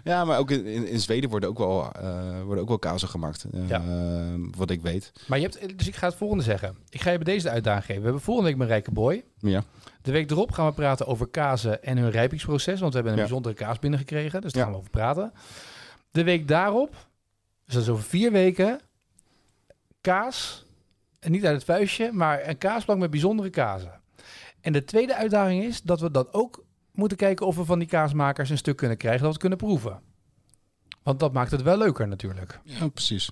Ja, 0.04 0.25
maar 0.25 0.38
ook 0.38 0.50
in, 0.50 0.66
in, 0.87 1.00
Zweden 1.00 1.30
worden 1.30 1.49
ook 1.49 1.59
wel, 1.59 1.92
eh, 1.92 2.42
worden 2.42 2.62
ook 2.62 2.68
wel 2.68 2.78
kazen 2.78 3.09
gemaakt. 3.09 3.44
eh, 3.52 3.68
Ja. 3.68 3.83
wat 4.56 4.71
ik 4.71 4.83
weet. 4.83 5.12
Maar 5.26 5.38
je 5.38 5.44
hebt, 5.44 5.78
dus 5.78 5.87
ik 5.88 5.97
ga 5.97 6.06
het 6.06 6.16
volgende 6.16 6.42
zeggen. 6.44 6.76
Ik 6.90 7.00
ga 7.00 7.11
je 7.11 7.18
bij 7.18 7.35
deze 7.35 7.47
de 7.47 7.52
uitdaging 7.52 7.85
geven. 7.85 8.00
We 8.00 8.06
hebben 8.06 8.25
volgende 8.25 8.49
week 8.49 8.59
mijn 8.59 8.71
rijke 8.71 8.90
boy. 8.90 9.25
Ja. 9.38 9.64
De 10.02 10.12
week 10.12 10.30
erop 10.30 10.52
gaan 10.52 10.66
we 10.66 10.73
praten 10.73 11.06
over 11.06 11.26
kazen 11.26 11.83
en 11.83 11.97
hun 11.99 12.11
rijpingsproces. 12.11 12.80
Want 12.80 12.92
we 12.92 12.99
hebben 12.99 13.12
een 13.12 13.18
Ja. 13.18 13.25
bijzondere 13.25 13.54
kaas 13.54 13.78
binnengekregen. 13.78 14.40
Dus 14.40 14.52
daar 14.52 14.61
Ja. 14.61 14.68
gaan 14.68 14.73
we 14.73 14.78
over 14.78 14.90
praten. 14.90 15.33
De 16.11 16.25
week 16.25 16.49
daarop, 16.49 16.90
dus 17.64 17.75
dat 17.75 17.83
is 17.83 17.88
over 17.88 18.04
vier 18.04 18.33
weken, 18.33 18.80
kaas. 20.00 20.64
En 21.20 21.31
niet 21.31 21.44
uit 21.46 21.55
het 21.55 21.64
vuistje, 21.64 22.12
maar 22.12 22.48
een 22.48 22.59
kaasplank 22.59 23.00
met 23.00 23.11
bijzondere 23.11 23.50
kazen. 23.50 24.00
En 24.64 24.72
de 24.72 24.85
tweede 24.85 25.14
uitdaging 25.16 25.64
is 25.64 25.83
dat 25.83 26.00
we 26.00 26.11
dan 26.11 26.29
ook 26.33 26.64
moeten 26.92 27.16
kijken 27.16 27.46
of 27.46 27.57
we 27.57 27.64
van 27.64 27.79
die 27.79 27.88
kaasmakers 27.88 28.50
een 28.50 28.59
stuk 28.59 28.77
kunnen 28.77 28.96
krijgen 28.96 29.22
dat 29.22 29.29
we 29.29 29.33
het 29.33 29.40
kunnen 29.50 29.59
proeven. 29.68 30.00
Want 31.03 31.20
dat 31.20 31.33
maakt 31.33 31.50
het 31.50 31.62
wel 31.62 31.79
leuker 31.79 32.09
natuurlijk. 32.09 32.61
Ja, 32.64 32.88
precies. 32.88 33.31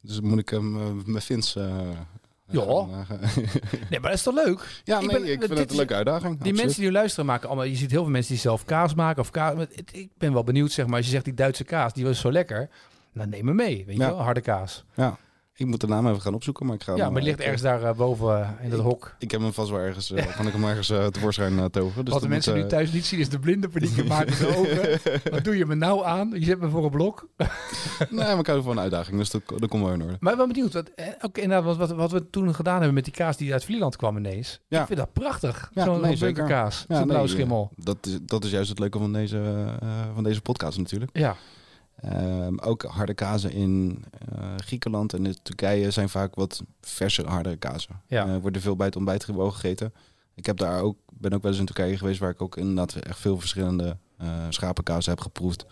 Dus 0.00 0.20
moet 0.20 0.38
ik 0.38 0.48
hem 0.48 0.76
eh, 0.76 1.04
met 1.04 1.24
Vince... 1.24 1.60
eh, 1.60 1.98
Ja. 2.46 2.60
eh, 2.60 3.10
Nee, 3.90 4.00
maar 4.00 4.10
dat 4.10 4.12
is 4.12 4.22
toch 4.22 4.34
leuk? 4.34 4.80
ja, 4.84 5.00
Ik 5.00 5.06
nee, 5.06 5.20
ben- 5.20 5.32
ik 5.32 5.38
vind 5.42 5.58
het 5.58 5.70
een 5.70 5.76
leuke 5.76 5.94
uitdaging. 5.94 6.28
Die 6.30 6.38
absoluut. 6.38 6.62
mensen 6.62 6.82
die 6.82 6.92
luisteren 6.92 7.26
maken 7.26 7.46
allemaal... 7.48 7.64
Je 7.66 7.76
ziet 7.76 7.90
heel 7.90 8.02
veel 8.02 8.10
mensen 8.12 8.32
die 8.32 8.40
zelf 8.40 8.64
kaas 8.64 8.94
maken 8.94 9.22
of 9.22 9.30
kaas... 9.30 9.66
Ik 9.92 10.10
ben 10.18 10.32
wel 10.32 10.44
benieuwd, 10.44 10.72
zeg 10.72 10.86
maar. 10.86 10.96
Als 10.96 11.04
je 11.04 11.10
zegt 11.12 11.24
die 11.24 11.34
Duitse 11.34 11.64
kaas, 11.64 11.92
die 11.92 12.04
was 12.04 12.20
zo 12.20 12.32
lekker. 12.32 12.68
Dan 13.14 13.28
neem 13.28 13.44
me 13.44 13.54
mee, 13.54 13.84
weet 13.86 13.96
je 13.96 14.02
wel? 14.02 14.20
Harde 14.20 14.40
kaas. 14.40 14.84
Ja, 14.94 15.18
ik 15.60 15.66
moet 15.66 15.80
de 15.80 15.86
naam 15.86 16.06
even 16.08 16.20
gaan 16.20 16.34
opzoeken, 16.34 16.66
maar 16.66 16.74
ik 16.74 16.82
ga 16.82 16.96
Ja, 16.96 17.10
maar 17.10 17.20
die 17.20 17.30
eh, 17.30 17.36
ligt 17.36 17.40
ergens 17.40 17.62
daar 17.62 17.82
eh, 17.82 17.94
boven 17.96 18.58
eh, 18.58 18.64
in 18.64 18.70
dat 18.70 18.80
hok. 18.80 19.14
Ik 19.18 19.30
heb 19.30 19.40
hem 19.40 19.52
vast 19.52 19.70
wel 19.70 19.78
ergens, 19.78 20.12
kan 20.36 20.46
ik 20.46 20.52
hem 20.52 20.64
ergens 20.64 20.86
tevoorschijn 20.86 21.70
toveren. 21.70 22.04
Dus 22.04 22.14
Wat 22.14 22.22
de 22.22 22.28
mensen 22.28 22.54
moet, 22.54 22.62
nu 22.62 22.68
thuis 22.68 22.92
niet 22.92 23.04
zien, 23.04 23.20
is 23.20 23.28
de 23.28 23.38
blinde 23.38 23.68
paniek 23.68 23.98
ogen. 24.56 25.00
Wat 25.30 25.44
doe 25.44 25.56
je 25.56 25.66
me 25.66 25.74
nou 25.74 26.04
aan? 26.04 26.30
Je 26.30 26.44
zet 26.44 26.60
me 26.60 26.68
voor 26.68 26.84
een 26.84 26.90
blok. 26.90 27.28
Nee, 28.10 28.24
maar 28.24 28.38
ik 28.38 28.46
hou 28.46 28.62
van 28.62 28.72
een 28.72 28.82
uitdaging, 28.82 29.16
dus 29.16 29.30
dat, 29.30 29.42
dat 29.56 29.68
komt 29.68 29.84
wel 29.84 29.92
in 29.92 30.02
orde. 30.02 30.16
Maar 30.20 30.32
ik 30.32 30.38
ben 30.38 30.48
benieuwd. 30.48 30.72
Wat, 30.72 30.90
ook 31.20 31.38
inderdaad, 31.38 31.64
wat, 31.64 31.76
wat, 31.76 31.90
wat 31.90 32.12
we 32.12 32.30
toen 32.30 32.54
gedaan 32.54 32.76
hebben 32.76 32.94
met 32.94 33.04
die 33.04 33.12
kaas 33.12 33.36
die 33.36 33.52
uit 33.52 33.64
Vlieland 33.64 33.96
kwam 33.96 34.16
ineens. 34.16 34.60
Ja. 34.68 34.80
Ik 34.80 34.86
vind 34.86 34.98
dat 34.98 35.12
prachtig. 35.12 35.70
Ja, 35.74 35.84
Zo'n 35.84 36.00
nee, 36.00 36.18
bunkerkaas. 36.18 36.78
Ja, 36.78 36.84
Zo'n 36.86 36.96
nee, 36.96 37.06
blauwe 37.06 37.28
schimmel. 37.28 37.70
Dat 37.76 37.96
is, 38.06 38.18
dat 38.22 38.44
is 38.44 38.50
juist 38.50 38.68
het 38.68 38.78
leuke 38.78 38.98
van 38.98 39.12
deze, 39.12 39.64
van 40.14 40.24
deze 40.24 40.40
podcast 40.40 40.78
natuurlijk. 40.78 41.10
Ja. 41.12 41.36
Ehm, 42.00 42.58
ook 42.58 42.82
harde 42.82 43.14
kazen 43.14 43.52
in 43.52 44.04
eh, 44.28 44.54
Griekenland 44.56 45.12
en 45.12 45.26
in 45.26 45.36
Turkije 45.42 45.90
zijn 45.90 46.08
vaak 46.08 46.34
wat 46.34 46.62
verse 46.80 47.22
harde 47.22 47.56
kazen. 47.56 48.00
Ja. 48.06 48.26
Eh, 48.26 48.36
worden 48.36 48.62
veel 48.62 48.76
bij 48.76 48.86
het 48.86 48.96
ontbijt 48.96 49.24
gegeten. 49.24 49.92
Ik 50.34 50.46
heb 50.46 50.56
daar 50.56 50.82
ook, 50.82 50.96
ben 51.12 51.32
ook 51.32 51.42
wel 51.42 51.50
eens 51.50 51.60
in 51.60 51.66
Turkije 51.66 51.98
geweest 51.98 52.20
waar 52.20 52.30
ik 52.30 52.42
ook 52.42 52.56
inderdaad 52.56 52.94
echt 52.94 53.18
veel 53.18 53.38
verschillende 53.38 53.96
eh 54.16 54.46
schapenkazen 54.48 55.10
heb 55.10 55.20
geproefd. 55.20 55.66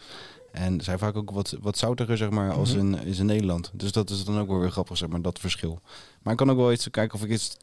En 0.52 0.80
zijn 0.80 0.98
vaak 0.98 1.16
ook 1.16 1.30
wat, 1.30 1.56
wat 1.60 1.78
zoutiger, 1.78 2.16
zeg 2.16 2.30
maar, 2.30 2.52
als 2.52 2.74
Mhm. 2.74 2.94
in, 2.94 3.06
is 3.06 3.18
in 3.18 3.26
Nederland. 3.26 3.70
Dus 3.74 3.92
dat 3.92 4.10
is 4.10 4.24
dan 4.24 4.38
ook 4.38 4.48
wel 4.48 4.58
weer 4.60 4.70
grappig, 4.70 4.96
zeg 4.96 5.08
maar, 5.08 5.22
dat 5.22 5.38
verschil. 5.38 5.80
Maar 6.22 6.32
ik 6.32 6.38
kan 6.38 6.50
ook 6.50 6.56
wel 6.56 6.72
iets 6.72 6.90
kijken 6.90 7.14
of 7.18 7.24
ik 7.24 7.30
iets 7.30 7.48
eh, 7.50 7.56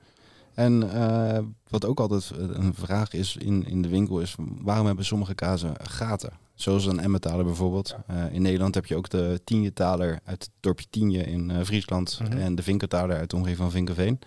En 0.54 0.92
eh, 0.94 1.40
wat 1.70 1.86
ook 1.86 2.00
altijd 2.00 2.32
een 2.36 2.74
vraag 2.74 3.14
is 3.14 3.36
in, 3.36 3.66
in 3.68 3.82
de 3.82 3.90
winkel 3.90 4.20
is... 4.20 4.36
waarom 4.62 4.86
hebben 4.86 5.06
sommige 5.06 5.36
kazen 5.36 5.74
gaten? 5.84 6.32
Zoals 6.54 6.86
een 6.86 7.00
emmentaler 7.00 7.46
bijvoorbeeld. 7.46 7.96
Eh, 8.08 8.34
in 8.34 8.42
Nederland 8.42 8.76
heb 8.76 8.86
je 8.86 8.96
ook 8.96 9.10
de 9.10 9.42
Tienjetaler 9.44 10.20
uit 10.24 10.44
het 10.44 10.52
dorpje 10.60 10.86
Tienje 10.90 11.24
in 11.24 11.52
eh, 11.52 11.64
Friesland... 11.64 12.20
Mhm. 12.22 12.38
en 12.38 12.56
de 12.56 12.64
Vinkentaler 12.64 13.18
uit 13.18 13.30
de 13.30 13.36
omgeving 13.36 13.58
van 13.60 13.72
Vinkenveen. 13.72 14.20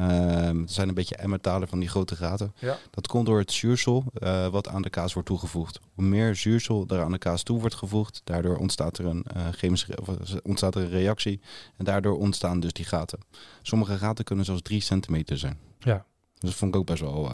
Het 0.00 0.72
zijn 0.72 0.88
een 0.88 0.94
beetje 0.94 1.16
emmertalen 1.16 1.68
van 1.68 1.78
die 1.78 1.88
grote 1.88 2.16
gaten. 2.16 2.54
Ja. 2.58 2.78
Dat 2.90 3.06
komt 3.06 3.26
door 3.26 3.38
het 3.38 3.52
zuursel 3.52 4.04
eh, 4.12 4.46
wat 4.46 4.68
aan 4.68 4.82
de 4.82 4.90
kaas 4.90 5.12
wordt 5.12 5.28
toegevoegd. 5.28 5.80
Hoe 5.94 6.04
meer 6.04 6.36
zuursel 6.36 6.84
er 6.88 7.02
aan 7.02 7.12
de 7.12 7.18
kaas 7.18 7.42
toe 7.42 7.60
wordt 7.60 7.74
gevoegd, 7.74 8.20
daardoor 8.24 8.56
ontstaat 8.56 8.98
er 8.98 9.06
een, 9.06 9.24
eh, 9.24 9.46
chemische, 9.52 9.94
eh, 9.94 10.36
ontstaat 10.42 10.74
er 10.74 10.82
een 10.82 10.88
reactie. 10.88 11.40
En 11.76 11.84
daardoor 11.84 12.18
ontstaan 12.18 12.60
dus 12.60 12.72
die 12.72 12.84
gaten. 12.84 13.18
Sommige 13.62 13.98
gaten 13.98 14.24
kunnen 14.24 14.44
zelfs 14.44 14.62
drie 14.62 14.80
centimeter 14.80 15.38
zijn. 15.38 15.58
Ja. 15.78 16.04
Dus 16.34 16.50
dat 16.50 16.58
vond 16.58 16.74
ik 16.74 16.80
ook 16.80 16.86
best 16.86 17.00
wel, 17.00 17.32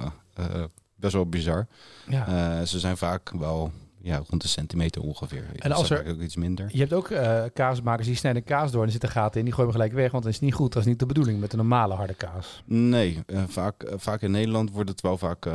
best 0.97 1.13
wel 1.13 1.29
bizar. 1.29 1.67
Ja. 2.09 2.65
Ze 2.65 2.79
zijn 2.79 2.97
vaak 2.97 3.31
wel 3.31 3.73
ja, 4.05 4.23
rond 4.29 4.43
de 4.43 4.49
centimeter 4.49 5.03
ongeveer. 5.03 5.45
En 5.59 5.73
als 5.73 5.91
er- 5.91 6.07
ook 6.11 6.21
iets 6.21 6.37
minder. 6.37 6.69
Je 6.73 6.79
hebt 6.79 6.93
ook 6.93 7.11
eh, 7.11 7.43
kaasmakers 7.53 8.07
die 8.07 8.17
snijden 8.17 8.45
kaas 8.45 8.71
door 8.71 8.81
en 8.81 8.87
er 8.87 8.93
zitten 8.93 9.11
gaten 9.11 9.39
in. 9.39 9.45
Die 9.45 9.55
gooien 9.55 9.71
hem 9.71 9.81
gelijk 9.81 9.99
weg, 10.01 10.11
want 10.11 10.25
dat 10.25 10.33
is 10.33 10.41
niet 10.41 10.55
goed. 10.55 10.73
Dat 10.73 10.83
is 10.83 10.89
niet 10.89 10.99
de 10.99 11.07
bedoeling 11.07 11.41
met 11.41 11.53
een 11.53 11.59
normale 11.59 11.95
harde 11.95 12.15
kaas. 12.15 12.63
Nee, 12.65 13.23
eh, 13.27 13.43
vaak, 13.49 13.83
eh, 13.83 13.95
vaak 13.99 14.21
in 14.23 14.31
Nederland 14.31 14.71
wordt 14.71 14.91
het 14.91 15.01
wel 15.01 15.19
vaak, 15.19 15.47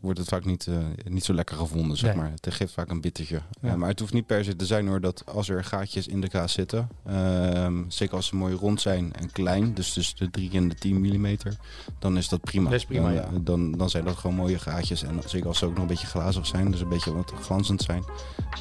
wordt 0.00 0.18
het 0.18 0.28
vaak 0.28 0.44
niet, 0.44 0.68
niet 1.04 1.24
zo 1.24 1.32
lekker 1.34 1.56
gevonden, 1.56 1.96
zeg 1.96 2.10
Nee. 2.14 2.22
maar. 2.22 2.30
Het 2.40 2.54
geeft 2.54 2.72
vaak 2.72 2.90
een 2.90 3.00
bittertje. 3.00 3.40
Ja. 3.60 3.76
Maar 3.76 3.88
het 3.88 4.00
hoeft 4.00 4.12
niet 4.12 4.26
per 4.26 4.44
se 4.44 4.56
te 4.56 4.66
zijn 4.66 4.86
hoor, 4.86 5.00
dat 5.00 5.22
als 5.26 5.48
er 5.48 5.64
gaatjes 5.64 6.06
in 6.06 6.20
de 6.20 6.28
kaas 6.28 6.52
zitten, 6.52 6.88
ehm, 7.06 7.82
zeker 7.88 8.16
als 8.16 8.26
ze 8.26 8.36
mooi 8.36 8.54
rond 8.54 8.80
zijn 8.80 9.12
en 9.12 9.30
klein, 9.32 9.74
dus 9.74 9.92
tussen 9.92 10.16
de 10.16 10.30
3 10.30 10.50
en 10.52 10.68
de 10.68 10.74
10 10.74 11.00
millimeter, 11.00 11.56
dan 11.98 12.16
is 12.16 12.28
dat 12.28 12.40
prima. 12.40 12.64
Dat 12.70 12.78
is 12.78 12.84
prima, 12.86 13.04
dan, 13.04 13.14
ja. 13.14 13.28
dan, 13.40 13.72
dan 13.72 13.90
zijn 13.90 14.04
dat 14.04 14.16
gewoon 14.16 14.36
mooie 14.36 14.58
gaatjes. 14.58 15.02
En 15.02 15.20
zeker 15.26 15.48
als 15.48 15.58
ze 15.58 15.64
ook 15.64 15.72
nog 15.72 15.80
een 15.82 15.86
beetje 15.86 16.06
glazig 16.06 16.46
zijn, 16.46 16.70
dus 16.70 16.80
een 16.80 16.88
beetje 16.88 17.12
wat 17.12 17.31
glanzend 17.40 17.82
zijn, 17.82 18.04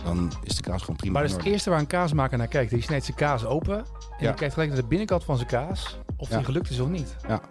dan 0.03 0.31
is 0.43 0.55
de 0.55 0.61
kaas 0.61 0.81
gewoon 0.81 0.95
prima. 0.95 1.13
Maar 1.13 1.21
dat 1.21 1.31
is 1.31 1.37
het 1.37 1.45
eerste 1.45 1.69
waar 1.69 1.79
een 1.79 1.87
kaasmaker 1.87 2.37
naar 2.37 2.47
kijkt. 2.47 2.71
Die 2.71 2.81
snijdt 2.81 3.05
zijn 3.05 3.17
kaas 3.17 3.45
open 3.45 3.77
en 3.77 3.85
Ja. 4.19 4.27
die 4.27 4.33
kijkt 4.33 4.53
gelijk 4.53 4.71
naar 4.71 4.81
de 4.81 4.87
binnenkant 4.87 5.23
van 5.23 5.35
zijn 5.37 5.49
kaas. 5.49 5.97
Of 6.17 6.29
Ja. 6.29 6.35
die 6.35 6.45
gelukt 6.45 6.69
is 6.69 6.79
of 6.79 6.87
niet. 6.87 7.15
Ja, 7.27 7.41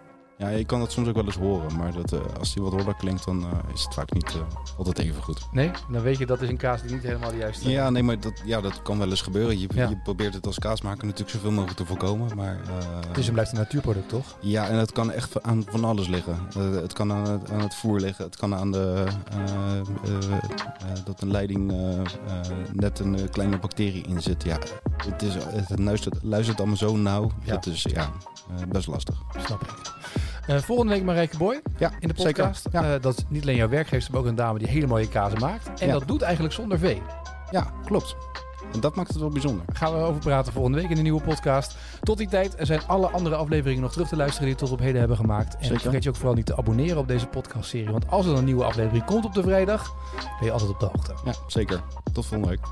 je 0.49 0.65
kan 0.65 0.79
dat 0.79 0.91
soms 0.91 1.07
ook 1.07 1.15
wel 1.15 1.25
eens 1.25 1.35
horen, 1.35 1.75
maar 1.77 1.93
dat, 1.93 2.11
eh, 2.13 2.19
als 2.39 2.53
die 2.53 2.63
wat 2.63 2.73
harder 2.73 2.95
klinkt, 2.95 3.25
dan 3.25 3.41
eh, 3.43 3.73
is 3.73 3.83
het 3.83 3.93
vaak 3.93 4.13
niet 4.13 4.25
eh, 4.35 4.41
altijd 4.77 4.99
even 4.99 5.21
goed. 5.23 5.47
Nee? 5.51 5.71
Dan 5.91 6.01
weet 6.01 6.17
je 6.17 6.25
dat 6.25 6.41
is 6.41 6.49
een 6.49 6.57
kaas 6.57 6.81
die 6.81 6.91
niet 6.91 7.03
helemaal 7.03 7.31
de 7.31 7.37
juiste... 7.37 7.69
Ja, 7.69 7.89
nee, 7.89 8.03
maar 8.03 8.19
dat, 8.19 8.41
ja, 8.45 8.61
dat 8.61 8.81
kan 8.81 8.97
wel 8.97 9.09
eens 9.09 9.21
gebeuren. 9.21 9.59
Je, 9.59 9.67
Ja. 9.73 9.89
je 9.89 9.97
probeert 9.97 10.33
het 10.33 10.45
als 10.45 10.59
kaasmaker 10.59 11.03
natuurlijk 11.05 11.29
zoveel 11.31 11.51
mogelijk 11.51 11.77
te 11.77 11.85
voorkomen, 11.85 12.35
maar... 12.35 12.59
eh, 12.67 13.07
Het 13.07 13.17
is 13.17 13.27
en 13.27 13.33
blijft 13.33 13.51
een 13.51 13.57
natuurproduct, 13.57 14.09
toch? 14.09 14.25
Ja, 14.39 14.67
en 14.67 14.75
het 14.75 14.91
kan 14.91 15.11
echt 15.11 15.43
aan 15.43 15.63
van 15.69 15.83
alles 15.83 16.07
liggen. 16.07 16.37
Het 16.57 16.93
kan 16.93 17.11
aan 17.11 17.29
het, 17.29 17.51
aan 17.51 17.59
het 17.59 17.75
voer 17.75 17.99
liggen. 17.99 18.25
Het 18.25 18.35
kan 18.35 18.55
aan 18.55 18.71
de, 18.71 19.03
eh, 19.31 19.37
eh, 19.39 20.33
eh, 20.33 20.41
dat 21.05 21.21
een 21.21 21.31
leiding 21.31 21.73
net 22.73 22.99
een 22.99 23.29
kleine 23.29 23.57
bacterie 23.59 24.03
in 24.07 24.21
zit. 24.21 24.43
Ja, 24.43 24.57
het, 25.05 25.21
is, 25.21 25.33
het 25.33 25.79
luistert, 25.79 26.15
luistert 26.21 26.57
allemaal 26.57 26.77
zo 26.77 26.95
nauw. 26.97 27.31
Ja. 27.43 27.53
Dat 27.53 27.65
is 27.65 27.83
ja, 27.83 28.09
best 28.67 28.87
lastig. 28.87 29.21
Snap 29.45 29.61
ik. 29.61 29.69
Eh, 30.47 30.57
volgende 30.57 30.93
week 30.93 31.03
Marijke 31.03 31.37
Boy 31.37 31.61
Ja, 31.77 31.91
in 31.99 32.07
de 32.07 32.13
podcast. 32.13 32.67
Ja. 32.71 32.93
Eh, 32.93 33.01
dat 33.01 33.17
is 33.17 33.23
niet 33.29 33.41
alleen 33.41 33.55
jouw 33.55 33.69
werkgever, 33.69 34.11
maar 34.11 34.19
ook 34.21 34.25
een 34.27 34.35
dame 34.35 34.59
die 34.59 34.67
hele 34.67 34.87
mooie 34.87 35.07
kazen 35.09 35.39
maakt. 35.39 35.79
En 35.79 35.87
Ja. 35.87 35.93
dat 35.93 36.07
doet 36.07 36.21
eigenlijk 36.21 36.53
zonder 36.53 36.79
vee. 36.79 37.01
Ja, 37.51 37.71
klopt. 37.85 38.15
En 38.73 38.79
dat 38.79 38.95
maakt 38.95 39.07
het 39.09 39.17
wel 39.17 39.29
bijzonder. 39.29 39.65
Daar 39.65 39.75
gaan 39.75 39.93
we 39.93 39.99
over 39.99 40.21
praten 40.21 40.53
volgende 40.53 40.77
week 40.81 40.89
in 40.89 40.95
de 40.95 41.01
nieuwe 41.01 41.21
podcast. 41.21 41.77
Tot 42.03 42.17
die 42.17 42.27
tijd 42.27 42.59
er 42.59 42.65
zijn 42.65 42.81
alle 42.87 43.07
andere 43.09 43.35
afleveringen 43.35 43.81
nog 43.81 43.91
terug 43.91 44.07
te 44.07 44.15
luisteren 44.15 44.45
die 44.45 44.53
we 44.55 44.59
tot 44.61 44.71
op 44.71 44.79
heden 44.79 44.99
hebben 44.99 45.17
gemaakt. 45.17 45.55
En 45.57 45.65
Zeker. 45.65 45.79
vergeet 45.79 46.03
je 46.03 46.09
ook 46.09 46.15
vooral 46.15 46.33
niet 46.35 46.45
te 46.45 46.57
abonneren 46.57 46.97
op 46.97 47.07
deze 47.07 47.27
podcastserie. 47.27 47.91
Want 47.91 48.09
als 48.09 48.25
er 48.25 48.37
een 48.37 48.43
nieuwe 48.45 48.63
aflevering 48.63 49.05
komt 49.05 49.25
op 49.25 49.33
de 49.33 49.41
vrijdag, 49.41 49.93
ben 50.39 50.45
je 50.47 50.51
altijd 50.51 50.69
op 50.69 50.79
de 50.79 50.85
hoogte. 50.85 51.13
Ja, 51.25 51.33
zeker. 51.47 51.81
Tot 52.13 52.25
volgende 52.25 52.47
week. 52.49 52.65